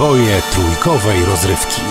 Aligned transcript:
Przeboje 0.00 0.42
trójkowej 0.52 1.24
rozrywki. 1.24 1.82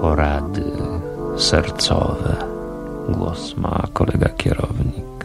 Porady 0.00 0.62
sercowe. 1.36 2.36
Głos 3.08 3.56
ma 3.56 3.86
kolega 3.92 4.28
kierownik. 4.28 5.24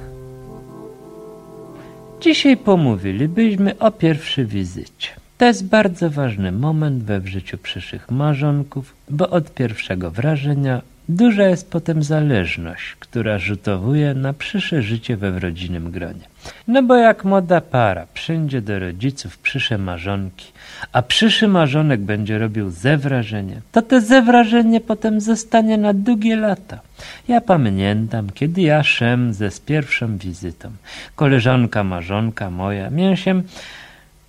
Dzisiaj 2.22 2.58
pomówilibyśmy 2.58 3.80
o 3.80 3.92
pierwszej 3.92 4.46
wizycie. 4.46 5.09
To 5.40 5.46
jest 5.46 5.66
bardzo 5.66 6.10
ważny 6.10 6.52
moment 6.52 7.04
we 7.04 7.20
w 7.20 7.28
życiu 7.28 7.58
przyszłych 7.58 8.12
małżonków, 8.12 8.96
bo 9.10 9.30
od 9.30 9.54
pierwszego 9.54 10.12
wrażenia 10.12 10.82
duża 11.10 11.44
jest 11.44 11.72
potem 11.72 12.04
zależność, 12.04 12.96
która 13.00 13.38
rzutowuje 13.38 14.14
na 14.14 14.34
przyszłe 14.34 14.82
życie 14.82 15.18
we 15.18 15.40
rodzinnym 15.40 15.92
gronie. 15.92 16.28
No 16.68 16.84
bo 16.84 16.96
jak 16.96 17.26
młoda 17.26 17.62
para 17.62 18.08
przyjdzie 18.14 18.62
do 18.62 18.80
rodziców 18.80 19.38
przyszłe 19.38 19.78
marzonki, 19.78 20.52
a 20.92 21.02
przyszły 21.02 21.48
marzonek 21.48 22.00
będzie 22.00 22.38
robił 22.38 22.70
zewrażenie, 22.70 23.62
to 23.72 23.82
te 23.82 24.02
zewrażenie 24.02 24.82
potem 24.82 25.22
zostanie 25.22 25.78
na 25.78 25.94
długie 25.94 26.36
lata. 26.36 26.80
Ja 27.28 27.42
pamiętam, 27.42 28.30
kiedy 28.30 28.62
ja 28.62 28.84
szem 28.84 29.34
ze 29.34 29.52
z 29.52 29.60
pierwszą 29.60 30.18
wizytą. 30.18 30.72
Koleżanka 31.16 31.84
marzonka 31.84 32.50
moja, 32.50 33.16
się 33.16 33.42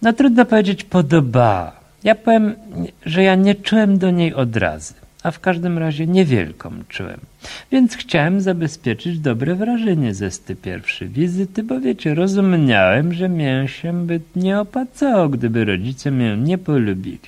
no 0.02 0.12
trudno 0.12 0.44
powiedzieć 0.44 0.84
podobała. 0.84 1.72
Ja 2.04 2.14
powiem, 2.14 2.54
że 3.06 3.22
ja 3.22 3.34
nie 3.34 3.54
czułem 3.54 3.98
do 3.98 4.10
niej 4.10 4.34
odrazy, 4.34 4.94
a 5.22 5.30
w 5.30 5.40
każdym 5.40 5.78
razie 5.78 6.06
niewielką 6.06 6.70
czułem. 6.88 7.20
Więc 7.72 7.96
chciałem 7.96 8.40
zabezpieczyć 8.40 9.18
dobre 9.18 9.54
wrażenie 9.54 10.14
ze 10.14 10.30
tej 10.30 10.56
pierwszej 10.56 11.08
wizyty, 11.08 11.62
bo 11.62 11.80
wiecie, 11.80 12.14
rozumiałem, 12.14 13.12
że 13.12 13.28
mię 13.28 13.64
się 13.68 14.06
by 14.06 14.20
nie 14.36 14.60
opłacało, 14.60 15.28
gdyby 15.28 15.64
rodzice 15.64 16.10
mnie 16.10 16.36
nie 16.36 16.58
polubili. 16.58 17.18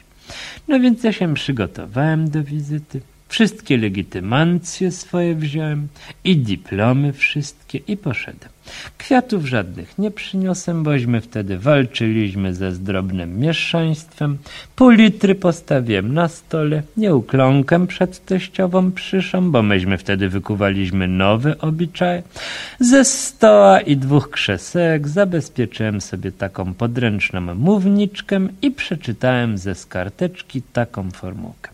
No 0.69 0.81
więc 0.81 1.05
ja 1.05 1.13
się 1.13 1.35
przygotowałem 1.35 2.31
do 2.31 2.43
wizyty. 2.43 3.01
Wszystkie 3.33 3.77
legitymancje 3.77 4.91
swoje 4.91 5.35
wziąłem 5.35 5.89
i 6.25 6.37
dyplomy 6.37 7.13
wszystkie 7.13 7.79
i 7.79 7.97
poszedłem. 7.97 8.53
Kwiatów 8.99 9.47
żadnych 9.47 9.99
nie 9.99 10.11
przyniosłem, 10.11 10.83
bośmy 10.83 11.21
wtedy 11.21 11.59
walczyliśmy 11.59 12.55
ze 12.55 12.73
zdrobnym 12.73 13.39
mieszaństwem. 13.39 14.39
Pół 14.77 14.91
litry 14.91 15.35
postawiłem 15.35 16.15
na 16.15 16.29
stole, 16.29 16.83
nie 16.97 17.15
ukląkłem 17.15 17.87
przed 17.87 18.25
teściową 18.25 18.93
przyszą, 18.93 19.51
bo 19.51 19.63
myśmy 19.63 19.99
wtedy 19.99 20.29
wykuwaliśmy 20.29 21.09
nowy 21.09 21.59
obyczaj. 21.59 22.23
Ze 22.81 23.05
stoła 23.05 23.81
i 23.81 23.97
dwóch 23.97 24.31
krzesełek 24.31 25.09
zabezpieczyłem 25.09 26.01
sobie 26.01 26.33
taką 26.33 26.75
podręczną 26.75 27.55
mówniczkę 27.55 28.49
i 28.63 28.71
przeczytałem 28.71 29.59
ze 29.59 29.75
skarteczki 29.75 30.63
taką 30.63 31.11
formułkę. 31.11 31.73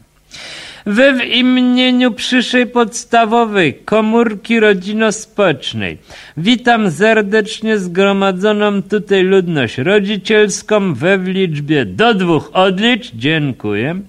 We 0.88 1.12
w 1.12 1.24
imieniu 1.24 2.10
przyszłej 2.12 2.66
podstawowej 2.66 3.74
komórki 3.74 4.60
rodzino-społecznej 4.60 5.98
witam 6.36 6.90
serdecznie 6.90 7.78
zgromadzoną 7.78 8.82
tutaj 8.82 9.22
ludność 9.22 9.78
rodzicielską 9.78 10.94
we 10.94 11.18
w 11.18 11.28
liczbie 11.28 11.84
do 11.84 12.14
dwóch 12.14 12.50
odlicz, 12.52 13.10
dziękuję, 13.14 14.00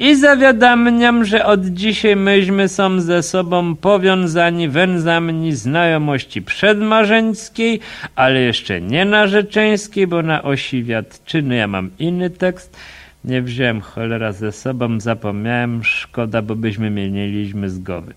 i 0.00 0.16
zawiadamiam, 0.16 1.24
że 1.24 1.46
od 1.46 1.66
dzisiaj 1.66 2.16
myśmy 2.16 2.68
są 2.68 3.00
ze 3.00 3.22
sobą 3.22 3.76
powiązani 3.76 4.68
węzami 4.68 5.52
znajomości 5.52 6.42
przedmarzeńskiej, 6.42 7.80
ale 8.16 8.40
jeszcze 8.40 8.80
nie 8.80 9.04
narzeczeńskiej, 9.04 10.06
bo 10.06 10.22
na 10.22 10.42
osi 10.42 10.84
wiatczyny 10.84 11.56
ja 11.56 11.66
mam 11.66 11.90
inny 11.98 12.30
tekst, 12.30 12.76
Nie 13.24 13.42
wziąłem 13.42 13.80
cholera 13.80 14.32
ze 14.32 14.52
sobą, 14.52 15.00
zapomniałem, 15.00 15.84
szkoda, 15.84 16.42
bo 16.42 16.56
byśmy 16.56 16.90
mieliśmy 16.90 17.70
z 17.70 17.78
głowy. 17.78 18.14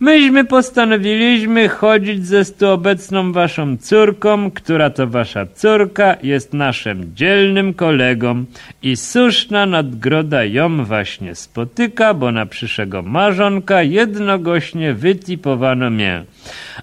Myśmy 0.00 0.44
postanowiliśmy 0.44 1.68
chodzić 1.68 2.26
ze 2.26 2.44
stu 2.44 2.68
obecną 2.68 3.32
waszą 3.32 3.76
córką, 3.76 4.50
która 4.50 4.90
to 4.90 5.06
wasza 5.06 5.46
córka 5.46 6.16
jest 6.22 6.52
naszym 6.52 7.14
dzielnym 7.14 7.74
kolegą 7.74 8.44
i 8.82 8.96
słuszna 8.96 9.66
nadgroda 9.66 10.44
ją 10.44 10.84
właśnie 10.84 11.34
spotyka, 11.34 12.14
bo 12.14 12.32
na 12.32 12.46
przyszłego 12.46 13.02
marzonka 13.02 13.82
jednogośnie 13.82 14.94
wytipowano 14.94 15.90
mię. 15.90 16.24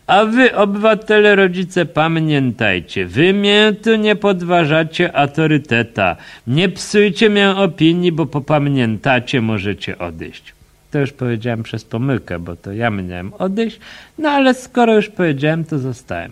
A 0.07 0.25
wy, 0.25 0.55
obywatele, 0.55 1.35
rodzice, 1.35 1.85
pamiętajcie, 1.85 3.05
wy 3.05 3.33
mię 3.33 3.73
tu 3.83 3.95
nie 3.95 4.15
podważacie 4.15 5.15
autoryteta. 5.15 6.15
Nie 6.47 6.69
psujcie 6.69 7.29
mię 7.29 7.52
opinii, 7.57 8.11
bo 8.11 8.25
popamiętacie, 8.25 9.41
możecie 9.41 9.97
odejść. 9.99 10.53
To 10.91 10.99
już 10.99 11.11
powiedziałem 11.11 11.63
przez 11.63 11.85
pomyłkę, 11.85 12.39
bo 12.39 12.55
to 12.55 12.73
ja 12.73 12.89
miałem 12.89 13.33
odejść, 13.33 13.79
no 14.17 14.29
ale 14.29 14.53
skoro 14.53 14.95
już 14.95 15.09
powiedziałem, 15.09 15.63
to 15.63 15.79
zostałem. 15.79 16.31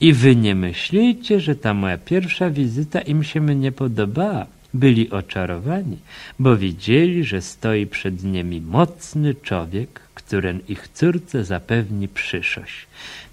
I 0.00 0.12
wy 0.12 0.36
nie 0.36 0.54
myślicie, 0.54 1.40
że 1.40 1.56
ta 1.56 1.74
moja 1.74 1.98
pierwsza 1.98 2.50
wizyta 2.50 3.00
im 3.00 3.24
się 3.24 3.40
nie 3.40 3.72
podobała. 3.72 4.46
Byli 4.74 5.10
oczarowani, 5.10 5.98
bo 6.38 6.56
widzieli, 6.56 7.24
że 7.24 7.42
stoi 7.42 7.86
przed 7.86 8.24
nimi 8.24 8.60
mocny 8.60 9.34
człowiek, 9.34 10.00
któren 10.14 10.60
ich 10.68 10.88
córce 10.88 11.44
zapewni 11.44 12.08
przyszłość. 12.08 12.86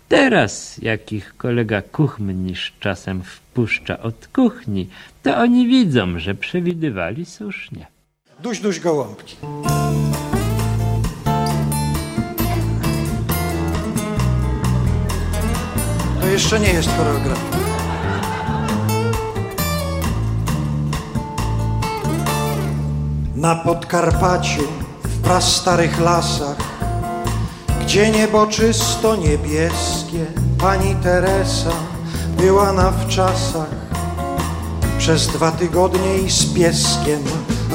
Teraz, 0.08 0.78
jak 0.82 1.14
ich 1.14 1.38
kolega 1.38 1.82
kuchmistrz 1.82 2.74
czasem 2.80 3.24
wpuszcza 3.24 4.00
od 4.00 4.28
kuchni, 4.28 4.90
to 5.24 5.38
oni 5.38 5.68
widzą, 5.68 6.20
że 6.20 6.36
przewidywali 6.36 7.26
słusznie. 7.26 7.88
Duś, 8.40 8.60
duś 8.60 8.80
gołąbki. 8.80 9.36
To 16.22 16.28
jeszcze 16.28 16.60
nie 16.60 16.70
jest 16.70 16.90
choreografia. 16.90 17.58
Na 23.36 23.56
Podkarpaciu, 23.56 24.64
w 25.04 25.22
prastarych 25.22 26.00
lasach, 26.00 26.77
gdzie 27.88 28.12
niebo 28.12 28.48
czysto 28.48 29.16
niebieskie, 29.16 30.26
pani 30.60 30.96
Teresa 30.96 31.72
była 32.38 32.74
na 32.74 32.92
wczasach 32.92 33.70
przez 34.98 35.28
dwa 35.28 35.52
tygodnie 35.52 36.18
i 36.18 36.32
z 36.32 36.46
pieskiem, 36.46 37.24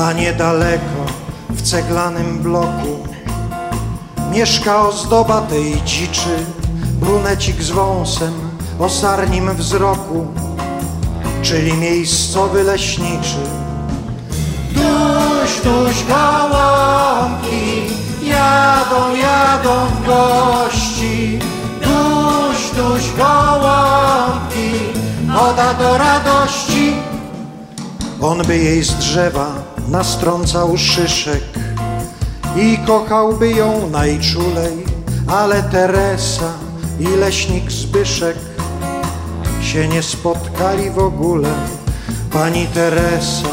a 0.00 0.12
niedaleko 0.12 1.04
w 1.50 1.62
ceglanym 1.62 2.38
bloku 2.38 3.08
mieszka 4.32 4.88
ozdoba 4.88 5.40
tej 5.40 5.82
dziczy, 5.82 6.36
brunecik 7.00 7.62
z 7.62 7.70
wąsem 7.70 8.34
o 8.78 8.88
sarnim 8.88 9.54
wzroku, 9.54 10.26
czyli 11.42 11.72
miejscowy 11.72 12.62
leśniczy. 12.62 13.40
Duś, 14.72 15.60
duś, 15.64 16.04
gołąbki, 16.04 18.02
jadą, 18.24 19.14
jadą 19.14 19.86
gości. 20.06 21.38
Duś, 21.82 22.70
duś, 22.76 23.12
gołąbki, 23.16 24.72
woda 25.26 25.74
do 25.74 25.98
radości. 25.98 26.92
On 28.20 28.42
by 28.42 28.58
jej 28.58 28.82
z 28.82 28.94
drzewa 28.94 29.54
nastrącał 29.88 30.76
szyszek 30.78 31.42
i 32.56 32.78
kochałby 32.86 33.50
ją 33.50 33.90
najczulej, 33.90 34.84
ale 35.28 35.62
Teresa 35.62 36.52
i 37.00 37.06
leśnik 37.06 37.70
Zbyszek 37.70 38.36
się 39.62 39.88
nie 39.88 40.02
spotkali 40.02 40.90
w 40.90 40.98
ogóle. 40.98 41.48
Pani 42.32 42.66
Teresa 42.66 43.48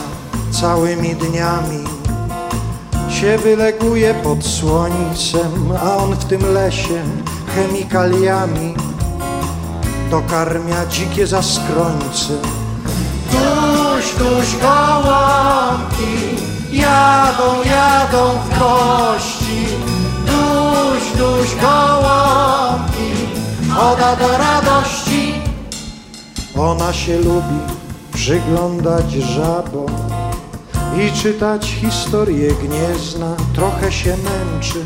całymi 0.52 1.16
dniami 1.16 1.99
się 3.20 3.38
wyleguje 3.38 4.14
pod 4.14 4.46
słońcem, 4.46 5.72
a 5.84 5.98
on 5.98 6.16
w 6.16 6.26
tym 6.26 6.54
lesie 6.54 7.04
chemikaliami 7.56 8.74
dokarmia 10.12 10.86
dzikie 10.86 11.28
zaskrońce. 11.28 12.34
Duś, 13.32 14.16
duś, 14.18 14.62
gołąbki, 14.62 16.16
jadą, 16.72 17.64
jadą 17.66 18.40
w 18.46 18.60
kości. 18.60 19.66
Duś, 20.26 21.18
duś, 21.18 21.56
gołąbki, 21.62 23.12
woda 23.68 24.16
do 24.16 24.38
radości. 24.38 25.34
Ona 26.58 26.94
się 26.94 27.18
lubi 27.18 27.60
przyglądać 28.14 29.12
żabom 29.12 30.19
i 30.98 31.12
czytać 31.22 31.68
historię 31.82 32.52
gniezna. 32.54 33.36
Trochę 33.56 33.92
się 33.92 34.18
męczy, 34.18 34.86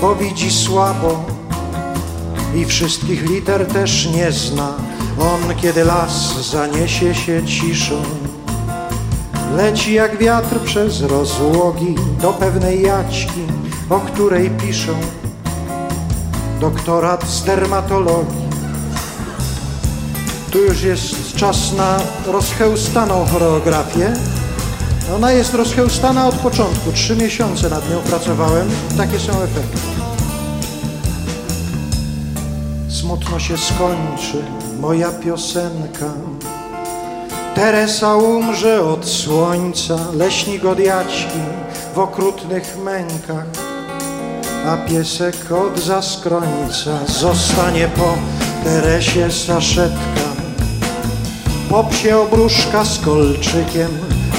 bo 0.00 0.14
widzi 0.16 0.50
słabo 0.50 1.24
i 2.54 2.64
wszystkich 2.64 3.30
liter 3.30 3.66
też 3.66 4.08
nie 4.16 4.32
zna. 4.32 4.68
On, 5.20 5.56
kiedy 5.56 5.84
las 5.84 6.50
zaniesie 6.50 7.14
się 7.14 7.46
ciszą, 7.46 8.02
leci 9.56 9.94
jak 9.94 10.18
wiatr 10.18 10.60
przez 10.60 11.02
rozłogi 11.02 11.94
do 12.20 12.32
pewnej 12.32 12.82
jaćki, 12.82 13.40
o 13.90 14.00
której 14.00 14.50
piszą 14.50 14.92
doktorat 16.60 17.28
z 17.28 17.44
dermatologii. 17.44 18.44
Tu 20.50 20.58
już 20.58 20.82
jest 20.82 21.36
czas 21.36 21.72
na 21.72 21.98
rozchełstaną 22.32 23.26
choreografię. 23.26 24.12
Ona 25.12 25.32
jest 25.32 25.54
rozchełstana 25.54 26.28
od 26.28 26.34
początku. 26.34 26.92
Trzy 26.92 27.16
miesiące 27.16 27.70
nad 27.70 27.90
nią 27.90 27.98
pracowałem. 27.98 28.68
Takie 28.96 29.18
są 29.18 29.32
efekty. 29.32 29.78
Smutno 32.88 33.38
się 33.38 33.58
skończy 33.58 34.44
moja 34.80 35.10
piosenka. 35.10 36.12
Teresa 37.54 38.16
umrze 38.16 38.82
od 38.82 39.06
słońca, 39.06 39.96
leśnik 40.14 40.64
od 40.64 40.78
jaćki 40.78 41.38
w 41.94 41.98
okrutnych 41.98 42.78
mękach, 42.84 43.46
a 44.66 44.76
piesek 44.76 45.36
od 45.52 45.80
zaskrońca 45.80 46.98
zostanie 47.06 47.88
po 47.88 48.14
Teresie 48.64 49.30
saszetka. 49.30 50.24
Po 51.70 51.84
psie 51.84 52.18
obruszka 52.18 52.84
z 52.84 52.98
kolczykiem, 52.98 53.90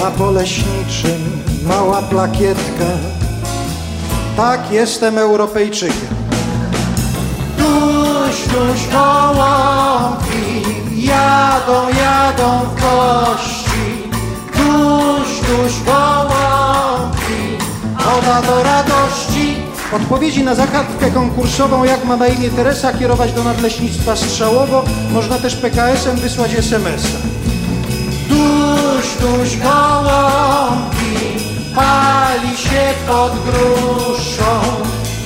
a 0.06 0.12
po 0.12 0.32
leśniczym 0.32 1.42
mała 1.68 2.02
plakietka. 2.02 2.86
Tak, 4.38 4.72
jestem 4.72 5.18
Europejczykiem. 5.18 6.16
Duś, 7.58 8.48
duś, 8.48 8.88
gołąbki, 8.92 10.64
jadą, 10.96 11.88
jadą 11.90 12.60
w 12.60 12.82
kości. 12.82 14.10
Duś, 14.54 15.28
duś, 15.40 15.74
gołąbki, 15.86 17.66
woda 17.98 18.42
do 18.42 18.64
radości. 18.64 19.56
Odpowiedzi 19.94 20.44
na 20.44 20.56
zagadkę 20.56 21.12
konkursową, 21.12 21.84
jak 21.84 22.06
ma 22.06 22.18
na 22.18 22.28
imię 22.28 22.50
Teresa, 22.50 22.94
kierować 22.94 23.34
do 23.34 23.44
Nadleśnictwa 23.44 24.16
Strzałowo. 24.16 24.84
Można 25.12 25.38
też 25.38 25.56
PKS-em 25.56 26.16
wysłać 26.16 26.54
SMS-a. 26.54 27.36
Duś, 29.22 29.58
gołąbki, 29.58 31.16
pali 31.76 32.58
się 32.58 32.94
pod 33.08 33.32
gruszą. 33.44 34.62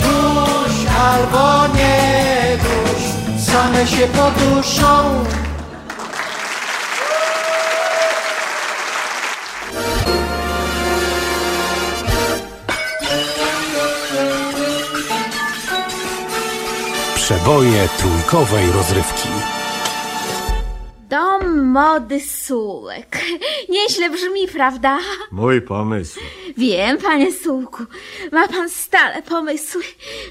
Duś 0.02 0.76
albo 1.00 1.74
nie 1.76 2.58
duś, 2.58 3.04
same 3.46 3.88
się 3.88 4.08
poduszą. 4.08 5.26
Przeboje 17.16 17.90
trójkowej 17.98 18.72
rozrywki. 18.72 19.30
Mody 21.74 22.20
Sułek. 22.22 23.18
Nieźle 23.70 24.10
brzmi, 24.10 24.48
prawda? 24.54 24.98
Mój 25.32 25.62
pomysł. 25.62 26.20
Wiem, 26.58 26.98
panie 26.98 27.34
Sułku. 27.34 27.84
Ma 28.32 28.48
pan 28.48 28.70
stale 28.70 29.22
pomysły. 29.22 29.82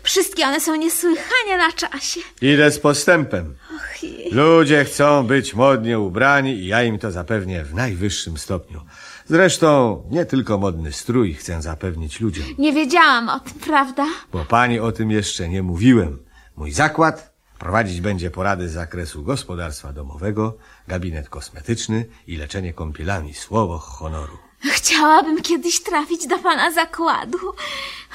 Wszystkie 0.03 0.45
one 0.47 0.61
są 0.61 0.75
niesłychanie 0.75 1.57
na 1.59 1.73
czasie. 1.73 2.21
Idę 2.43 2.71
z 2.71 2.79
postępem. 2.79 3.55
Och, 3.77 4.03
je- 4.03 4.31
Ludzie 4.35 4.85
chcą 4.85 5.27
być 5.27 5.55
modnie 5.55 5.99
ubrani 5.99 6.53
i 6.53 6.67
ja 6.67 6.83
im 6.83 6.99
to 6.99 7.11
zapewnię 7.11 7.65
w 7.65 7.75
najwyższym 7.75 8.39
stopniu. 8.39 8.81
Zresztą 9.27 10.03
nie 10.11 10.27
tylko 10.27 10.59
modny 10.59 10.93
strój 10.93 11.35
chcę 11.35 11.63
zapewnić 11.63 12.21
ludziom, 12.21 12.45
Nie 12.59 12.73
wiedziałam 12.73 13.29
o 13.29 13.41
tym, 13.41 13.55
prawda? 13.55 14.07
bo 14.33 14.45
pani 14.45 14.81
o 14.81 14.93
tym 14.93 15.11
jeszcze 15.11 15.49
nie 15.49 15.63
mówiłem. 15.63 16.19
Mój 16.57 16.73
zakład 16.73 17.38
prowadzić 17.59 18.01
będzie 18.01 18.31
porady 18.31 18.69
z 18.69 18.73
zakresu 18.73 19.23
gospodarstwa 19.23 19.93
domowego, 19.93 20.59
gabinet 20.89 21.29
kosmetyczny 21.29 22.07
i 22.27 22.37
leczenie 22.37 22.73
kąpielami, 22.73 23.35
słowo 23.35 23.79
honoru. 23.79 24.39
Chciałabym 24.61 25.43
kiedyś 25.43 25.83
trafić 25.83 26.27
do 26.27 26.39
pana 26.39 26.73
zakładu. 26.73 27.39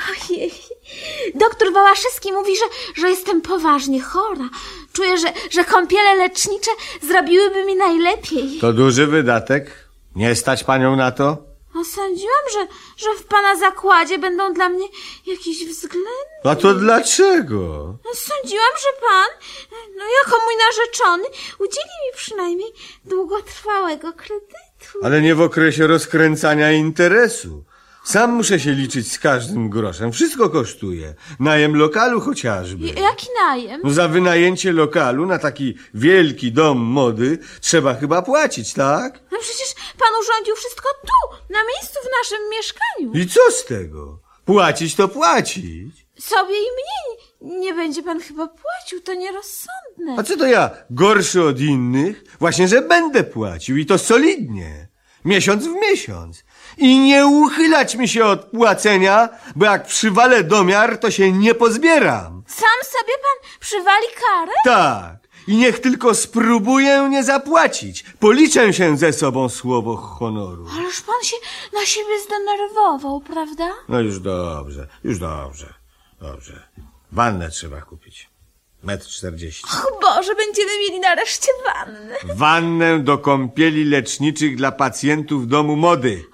Ojej. 0.10 0.52
Doktor 1.36 1.74
Wałaszewski 1.74 2.32
mówi, 2.32 2.52
że, 2.58 3.02
że 3.02 3.10
jestem 3.10 3.42
poważnie 3.42 4.02
chora. 4.02 4.50
Czuję, 4.94 5.18
że, 5.18 5.28
że 5.52 5.66
kąpiele 5.66 6.16
lecznicze 6.16 6.72
zrobiłyby 7.02 7.66
mi 7.66 7.76
najlepiej. 7.76 8.60
To 8.62 8.74
duży 8.74 9.08
wydatek? 9.08 9.90
Nie 10.16 10.36
stać 10.36 10.64
panią 10.64 10.96
na 10.96 11.12
to? 11.12 11.53
Sądziłam, 11.84 12.44
że, 12.54 12.68
że 12.98 13.16
w 13.20 13.24
pana 13.26 13.56
zakładzie 13.56 14.20
będą 14.20 14.54
dla 14.54 14.70
mnie 14.70 14.88
jakieś 15.26 15.66
względy. 15.66 16.10
A 16.44 16.56
to 16.56 16.74
dlaczego? 16.74 17.58
No, 18.06 18.12
Sądziłam, 18.16 18.72
że 18.82 19.08
pan, 19.08 19.50
no 19.98 20.04
jako 20.24 20.44
mój 20.46 20.54
narzeczony, 20.68 21.24
udzieli 21.60 21.96
mi 22.06 22.16
przynajmniej 22.16 22.74
długotrwałego 23.06 24.14
kredytu. 24.14 25.00
Ale 25.04 25.22
nie 25.22 25.36
w 25.36 25.42
okresie 25.42 25.88
rozkręcania 25.88 26.72
interesu. 26.72 27.64
Sam 28.04 28.32
muszę 28.34 28.60
się 28.60 28.72
liczyć 28.72 29.12
z 29.12 29.20
każdym 29.20 29.70
groszem. 29.70 30.12
Wszystko 30.12 30.50
kosztuje. 30.50 31.14
Najem 31.40 31.76
lokalu 31.76 32.22
chociażby. 32.22 32.88
J- 32.88 33.00
Jaki 33.00 33.28
najem? 33.46 33.82
No 33.84 33.90
za 33.90 34.08
wynajęcie 34.08 34.72
lokalu 34.72 35.26
na 35.26 35.40
taki 35.40 35.76
wielki 35.94 36.52
dom 36.52 36.78
mody 36.78 37.40
trzeba 37.62 37.94
chyba 37.96 38.22
płacić, 38.22 38.74
tak? 38.74 39.20
No 39.32 39.38
przecież 39.42 39.68
pan 40.00 40.10
urządził 40.22 40.56
wszystko 40.56 40.90
tu, 41.02 41.36
na 41.54 41.60
miejscu 41.60 42.00
w 42.04 42.10
naszym 42.22 42.50
mieszkaniu. 42.52 43.24
I 43.24 43.30
co 43.34 43.52
z 43.52 43.66
tego? 43.66 44.20
Płacić 44.46 44.96
to 44.96 45.08
płacić. 45.08 46.06
Sobie 46.20 46.56
i 46.56 46.68
mnie 46.76 47.60
nie 47.60 47.74
będzie 47.74 48.04
pan 48.04 48.20
chyba 48.20 48.48
płacił, 48.48 49.02
to 49.02 49.14
nierozsądne. 49.14 50.16
A 50.18 50.24
co 50.24 50.38
to 50.38 50.46
ja, 50.46 50.72
gorszy 50.90 51.44
od 51.44 51.60
innych? 51.60 52.24
Właśnie, 52.40 52.68
że 52.68 52.82
będę 52.82 53.24
płacił 53.24 53.78
i 53.78 53.86
to 53.86 53.98
solidnie. 53.98 54.88
Miesiąc 55.26 55.66
w 55.68 55.72
miesiąc. 55.82 56.44
I 56.78 57.00
nie 57.00 57.28
uchylać 57.28 57.96
mi 57.96 58.08
się 58.08 58.26
od 58.26 58.46
płacenia, 58.46 59.30
bo 59.56 59.66
jak 59.66 59.86
przywalę 59.86 60.44
domiar, 60.44 60.98
to 60.98 61.12
się 61.12 61.32
nie 61.32 61.56
pozbieram. 61.56 62.44
Sam 62.48 62.80
sobie 62.84 63.14
pan 63.14 63.50
przywali 63.60 64.08
karę? 64.22 64.52
Tak. 64.64 65.24
I 65.48 65.56
niech 65.56 65.80
tylko 65.80 66.16
spróbuję 66.16 67.08
nie 67.10 67.24
zapłacić. 67.24 68.04
Policzę 68.20 68.74
się 68.74 68.98
ze 68.98 69.14
sobą 69.14 69.50
słowo 69.50 69.98
honoru. 69.98 70.68
Ależ 70.80 71.02
pan 71.02 71.24
się 71.24 71.36
na 71.74 71.86
siebie 71.86 72.20
zdenerwował, 72.26 73.22
prawda? 73.22 73.70
No 73.90 74.00
już 74.00 74.20
dobrze, 74.20 74.88
już 75.04 75.20
dobrze, 75.20 75.74
dobrze. 76.22 76.68
Wannę 77.12 77.50
trzeba 77.50 77.82
kupić. 77.82 78.30
Metr 78.84 79.08
czterdzieści. 79.08 79.64
Och 79.66 80.00
Boże, 80.02 80.36
będziemy 80.36 80.72
mieli 80.80 81.00
nareszcie 81.00 81.48
wannę. 81.66 82.16
Wannę 82.36 83.00
do 83.00 83.18
kąpieli 83.18 83.86
leczniczych 83.86 84.56
dla 84.56 84.72
pacjentów 84.72 85.48
domu 85.48 85.76
mody. 85.76 86.26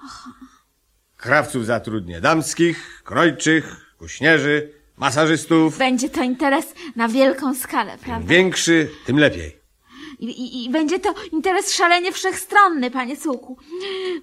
Krawców 1.20 1.66
zatrudnię 1.66 2.20
damskich, 2.20 3.02
krojczych, 3.04 3.94
kuśnierzy, 3.98 4.72
masażystów. 4.96 5.78
Będzie 5.78 6.08
to 6.08 6.22
interes 6.22 6.74
na 6.96 7.08
wielką 7.08 7.54
skalę, 7.54 7.92
Im 7.92 7.98
prawda? 7.98 8.28
większy, 8.28 8.90
tym 9.06 9.18
lepiej. 9.18 9.60
I, 10.18 10.24
i, 10.24 10.64
I 10.64 10.70
będzie 10.70 10.98
to 10.98 11.14
interes 11.32 11.74
szalenie 11.74 12.12
wszechstronny, 12.12 12.90
panie 12.90 13.16
Cuku. 13.16 13.58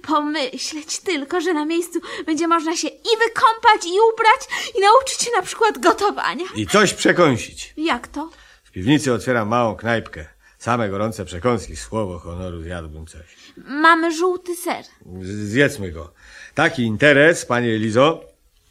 Pomyśleć 0.02 1.00
tylko, 1.00 1.42
że 1.42 1.54
na 1.54 1.66
miejscu 1.66 2.00
będzie 2.26 2.48
można 2.48 2.76
się 2.76 2.88
i 2.88 3.10
wykąpać, 3.26 3.86
i 3.86 3.98
ubrać, 4.14 4.72
i 4.78 4.82
nauczyć 4.82 5.22
się 5.22 5.32
na 5.36 5.42
przykład 5.42 5.80
gotowania. 5.80 6.46
I 6.56 6.68
coś 6.68 6.94
przekąsić. 6.94 7.74
Jak 7.78 8.08
to? 8.08 8.30
W 8.64 8.72
piwnicy 8.72 9.14
otwieram 9.14 9.48
małą 9.48 9.76
knajpkę. 9.76 10.26
Same 10.68 10.90
gorące 10.90 11.26
przekąski, 11.26 11.76
słowo 11.76 12.20
honoru, 12.20 12.62
zjadłbym 12.62 13.06
coś. 13.06 13.26
Mamy 13.68 14.16
żółty 14.16 14.56
ser. 14.56 14.86
Zjedzmy 15.22 15.92
go. 15.92 16.12
Taki 16.56 16.84
interes, 16.84 17.46
panie 17.46 17.70
Elizo, 17.70 18.24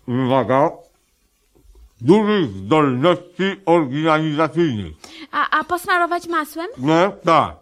uwaga, 0.06 0.70
dużych 2.00 2.50
zdolności 2.50 3.60
organizacyjnych. 3.66 4.94
A, 5.32 5.58
a 5.58 5.64
posmarować 5.64 6.28
masłem? 6.28 6.66
No 6.78 7.12
tak. 7.24 7.56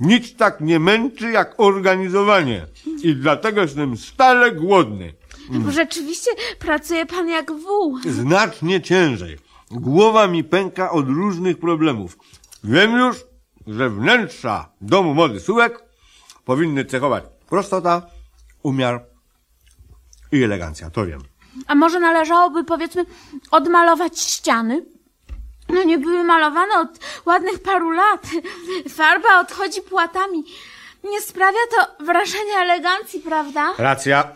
Nic 0.00 0.36
tak 0.36 0.60
nie 0.60 0.78
męczy 0.78 1.30
jak 1.30 1.54
organizowanie. 1.60 2.66
I 3.02 3.14
dlatego 3.14 3.60
jestem 3.60 3.96
stale 3.96 4.52
głodny. 4.52 5.14
Bo 5.50 5.70
rzeczywiście 5.70 6.30
pracuje 6.58 7.06
pan 7.06 7.28
jak 7.28 7.52
wół. 7.52 7.98
Znacznie 8.10 8.80
ciężej. 8.80 9.38
Głowa 9.70 10.26
mi 10.26 10.44
pęka 10.44 10.90
od 10.90 11.08
różnych 11.08 11.58
problemów. 11.58 12.18
Wiem 12.64 12.98
już, 12.98 13.29
że 13.70 13.90
wnętrza 13.90 14.68
domu 14.80 15.14
mody 15.14 15.40
Sułek 15.40 15.84
powinny 16.44 16.84
cechować 16.84 17.24
prostota, 17.48 18.02
umiar 18.62 19.04
i 20.32 20.42
elegancja. 20.42 20.90
To 20.90 21.06
wiem. 21.06 21.20
A 21.66 21.74
może 21.74 22.00
należałoby, 22.00 22.64
powiedzmy, 22.64 23.06
odmalować 23.50 24.20
ściany? 24.20 24.84
No 25.68 25.82
nie 25.82 25.98
były 25.98 26.24
malowane 26.24 26.78
od 26.78 26.98
ładnych 27.26 27.62
paru 27.62 27.90
lat. 27.90 28.26
Farba 28.88 29.40
odchodzi 29.40 29.82
płatami. 29.82 30.44
Nie 31.04 31.20
sprawia 31.20 31.58
to 31.70 32.04
wrażenia 32.04 32.62
elegancji, 32.62 33.20
prawda? 33.20 33.74
Racja. 33.78 34.32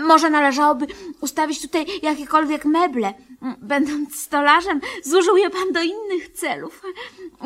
Może 0.00 0.30
należałoby 0.30 0.86
ustawić 1.20 1.62
tutaj 1.62 1.86
jakiekolwiek 2.02 2.64
meble. 2.64 3.14
Będąc 3.58 4.20
stolarzem, 4.20 4.80
zużył 5.04 5.36
je 5.36 5.50
pan 5.50 5.72
do 5.72 5.82
innych 5.82 6.28
celów. 6.28 6.82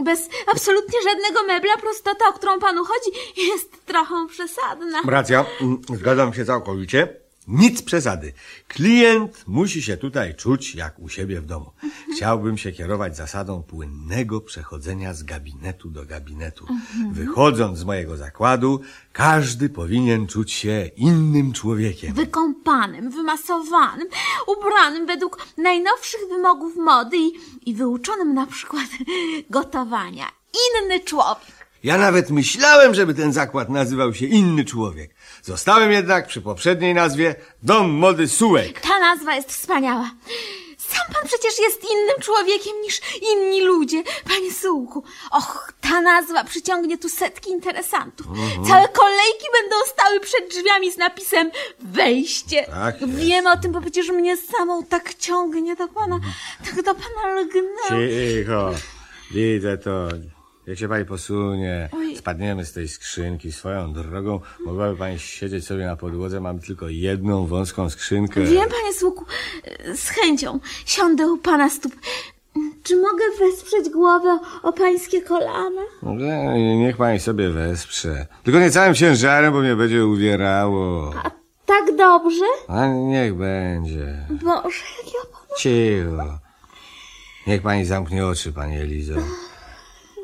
Bez 0.04 0.28
absolutnie 0.52 0.98
żadnego 1.02 1.42
mebla 1.46 1.76
prostota, 1.76 2.28
o 2.28 2.32
którą 2.32 2.58
panu 2.58 2.84
chodzi, 2.84 3.18
jest 3.36 3.86
trochę 3.86 4.14
przesadna. 4.28 5.02
Racja. 5.04 5.44
Mm, 5.60 5.80
Zgadzam 5.88 6.34
się 6.34 6.44
całkowicie. 6.44 7.21
Nic 7.48 7.82
przesady. 7.82 8.32
Klient 8.68 9.44
musi 9.46 9.82
się 9.82 9.96
tutaj 9.96 10.34
czuć 10.34 10.74
jak 10.74 10.98
u 10.98 11.08
siebie 11.08 11.40
w 11.40 11.46
domu. 11.46 11.70
Chciałbym 12.14 12.58
się 12.58 12.72
kierować 12.72 13.16
zasadą 13.16 13.62
płynnego 13.62 14.40
przechodzenia 14.40 15.14
z 15.14 15.22
gabinetu 15.22 15.90
do 15.90 16.04
gabinetu. 16.04 16.66
Wychodząc 17.12 17.78
z 17.78 17.84
mojego 17.84 18.16
zakładu, 18.16 18.80
każdy 19.12 19.68
powinien 19.68 20.26
czuć 20.26 20.52
się 20.52 20.90
innym 20.96 21.52
człowiekiem. 21.52 22.14
wykąpanym, 22.14 23.10
wymasowanym, 23.10 24.08
ubranym 24.46 25.06
według 25.06 25.46
najnowszych 25.56 26.20
wymogów 26.30 26.76
mody 26.76 27.16
i, 27.16 27.32
i 27.66 27.74
wyuczonym 27.74 28.34
na 28.34 28.46
przykład 28.46 28.86
gotowania. 29.50 30.26
Inny 30.52 31.00
człowiek. 31.00 31.62
Ja 31.84 31.98
nawet 31.98 32.30
myślałem, 32.30 32.94
żeby 32.94 33.14
ten 33.14 33.32
zakład 33.32 33.70
nazywał 33.70 34.14
się 34.14 34.26
Inny 34.26 34.64
Człowiek. 34.64 35.14
Zostałem 35.42 35.92
jednak 35.92 36.26
przy 36.26 36.40
poprzedniej 36.40 36.94
nazwie 36.94 37.34
Dom 37.62 37.90
Mody 37.90 38.28
Sułek. 38.28 38.80
Ta 38.80 38.98
nazwa 38.98 39.34
jest 39.34 39.48
wspaniała. 39.52 40.10
Sam 40.78 41.14
pan 41.14 41.28
przecież 41.28 41.58
jest 41.58 41.84
innym 41.84 42.16
człowiekiem 42.20 42.72
niż 42.82 43.00
inni 43.32 43.60
ludzie, 43.60 44.02
panie 44.28 44.52
Sułku. 44.52 45.04
Och, 45.30 45.72
ta 45.80 46.00
nazwa 46.00 46.44
przyciągnie 46.44 46.98
tu 46.98 47.08
setki 47.08 47.50
interesantów. 47.50 48.26
Całe 48.68 48.88
kolejki 48.88 49.46
będą 49.60 49.76
stały 49.86 50.20
przed 50.20 50.48
drzwiami 50.50 50.92
z 50.92 50.96
napisem 50.96 51.50
wejście. 51.80 52.66
Tak 52.66 53.00
jest. 53.00 53.14
Wiem 53.14 53.46
o 53.46 53.56
tym, 53.56 53.72
bo 53.72 53.80
przecież 53.80 54.08
mnie 54.08 54.36
samą 54.36 54.84
tak 54.84 55.14
ciągnie 55.14 55.76
do 55.76 55.88
pana, 55.88 56.20
tak 56.64 56.82
do 56.82 56.94
pana 56.94 57.40
lgnęło. 57.40 58.06
Cicho, 58.08 58.70
widzę 59.30 59.78
to. 59.78 60.08
Jak 60.66 60.78
się 60.78 60.88
pani 60.88 61.04
posunie, 61.04 61.88
Oj. 61.92 62.16
spadniemy 62.16 62.64
z 62.64 62.72
tej 62.72 62.88
skrzynki 62.88 63.52
swoją 63.52 63.92
drogą. 63.92 64.40
Mogłaby 64.66 64.96
pani 64.96 65.18
siedzieć 65.18 65.66
sobie 65.66 65.86
na 65.86 65.96
podłodze, 65.96 66.40
mam 66.40 66.58
tylko 66.58 66.88
jedną 66.88 67.46
wąską 67.46 67.90
skrzynkę. 67.90 68.40
Wiem, 68.40 68.68
panie 68.68 68.92
Słuku, 68.98 69.24
z 69.94 70.08
chęcią 70.08 70.60
siądę 70.86 71.26
u 71.32 71.38
pana 71.38 71.70
stóp. 71.70 71.92
Czy 72.82 72.96
mogę 72.96 73.24
wesprzeć 73.38 73.88
głowę 73.92 74.38
o 74.62 74.72
pańskie 74.72 75.22
kolana? 75.22 75.82
No, 76.02 76.14
Niech 76.56 76.96
pani 76.96 77.20
sobie 77.20 77.50
wesprze. 77.50 78.26
Tylko 78.42 78.60
nie 78.60 78.70
całym 78.70 78.94
ciężarem, 78.94 79.52
bo 79.52 79.60
mnie 79.60 79.76
będzie 79.76 80.06
uwierało. 80.06 81.12
A 81.24 81.30
tak 81.66 81.96
dobrze? 81.96 82.44
A 82.68 82.86
niech 82.86 83.34
będzie. 83.34 84.26
Boże, 84.30 84.84
jak 85.04 85.14
ja 85.14 85.20
pana... 85.32 85.56
Cicho. 85.58 86.38
Niech 87.46 87.62
pani 87.62 87.84
zamknie 87.84 88.26
oczy, 88.26 88.52
pani 88.52 88.76
Elizo. 88.76 89.14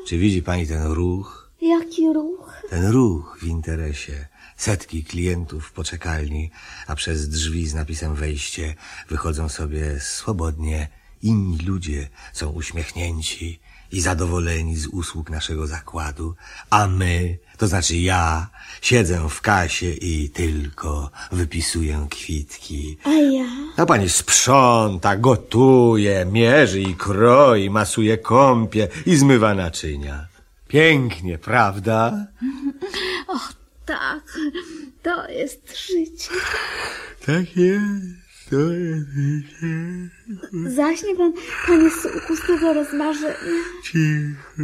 Czy 0.09 0.17
widzi 0.17 0.41
pani 0.41 0.67
ten 0.67 0.83
ruch? 0.83 1.51
Jaki 1.61 2.13
ruch? 2.13 2.61
Ten 2.69 2.85
ruch 2.85 3.37
w 3.41 3.43
interesie. 3.43 4.27
Setki 4.57 5.03
klientów 5.03 5.67
w 5.67 5.71
poczekalni, 5.71 6.51
a 6.87 6.95
przez 6.95 7.29
drzwi 7.29 7.67
z 7.67 7.73
napisem 7.73 8.15
wejście 8.15 8.75
wychodzą 9.09 9.49
sobie 9.49 9.99
swobodnie 9.99 10.87
inni 11.21 11.57
ludzie. 11.57 12.09
Są 12.33 12.49
uśmiechnięci 12.49 13.59
i 13.91 14.01
zadowoleni 14.01 14.75
z 14.75 14.87
usług 14.87 15.29
naszego 15.29 15.67
zakładu, 15.67 16.35
a 16.69 16.87
my, 16.87 17.37
to 17.57 17.67
znaczy 17.67 17.97
ja, 17.97 18.47
siedzę 18.81 19.29
w 19.29 19.41
kasie 19.41 19.91
i 19.91 20.29
tylko 20.29 21.11
wypisuję 21.31 22.07
kwitki. 22.09 22.97
A 23.03 23.09
ja? 23.09 23.45
A 23.77 23.85
pani 23.85 24.09
sprząta, 24.09 25.17
gotuje, 25.17 26.25
mierzy 26.25 26.81
i 26.81 26.95
kroi, 26.95 27.69
masuje 27.69 28.17
kąpie 28.17 28.87
i 29.05 29.15
zmywa 29.15 29.53
naczynia. 29.53 30.27
Pięknie, 30.67 31.37
prawda? 31.37 32.27
Och, 33.27 33.53
tak. 33.85 34.23
To 35.03 35.29
jest 35.29 35.77
życie. 35.87 36.29
Tak 37.25 37.55
jest. 37.55 38.28
Zaśnie 40.67 41.15
pan, 41.15 41.33
panie 41.67 41.91
Sułku, 41.91 42.35
z 42.35 42.47
tego 42.47 42.73
rozmarzenia. 42.73 43.35
Cicho. 43.83 44.63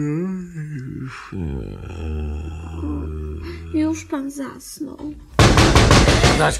Już 3.73 4.05
pan 4.05 4.31
zasnął. 4.31 5.13
Znaczy, 6.35 6.59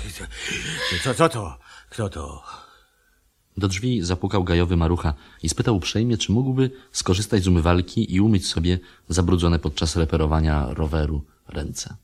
Co, 1.03 1.13
co 1.13 1.29
to? 1.29 1.59
Kto 1.89 2.09
to? 2.09 2.43
Do 3.57 3.67
drzwi 3.67 4.01
zapukał 4.01 4.43
gajowy 4.43 4.77
marucha 4.77 5.13
i 5.43 5.49
spytał 5.49 5.75
uprzejmie, 5.75 6.17
czy 6.17 6.31
mógłby 6.31 6.71
skorzystać 6.91 7.43
z 7.43 7.47
umywalki 7.47 8.15
i 8.15 8.21
umyć 8.21 8.47
sobie 8.47 8.79
zabrudzone 9.09 9.59
podczas 9.59 9.95
reperowania 9.95 10.73
roweru 10.73 11.25
ręce. 11.47 11.95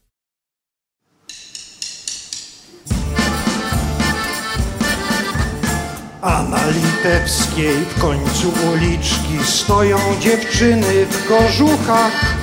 A 6.22 6.44
na 6.44 6.68
Litewskiej 6.70 7.76
w 7.90 8.02
końcu 8.02 8.54
uliczki 8.74 9.44
stoją 9.44 9.98
dziewczyny 10.20 11.06
w 11.06 11.28
kożuchach. 11.28 12.36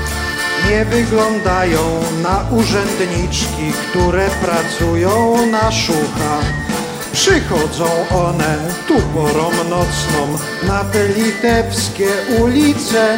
Nie 0.70 0.84
wyglądają 0.84 1.80
na 2.22 2.46
urzędniczki, 2.50 3.72
które 3.90 4.28
pracują 4.30 5.46
na 5.46 5.72
szuchach. 5.72 6.44
Przychodzą 7.12 7.84
one 8.26 8.58
tu 8.88 8.94
porą 8.94 9.50
nocną 9.50 10.38
na 10.66 10.84
te 10.84 11.08
litewskie 11.08 12.08
ulice. 12.40 13.16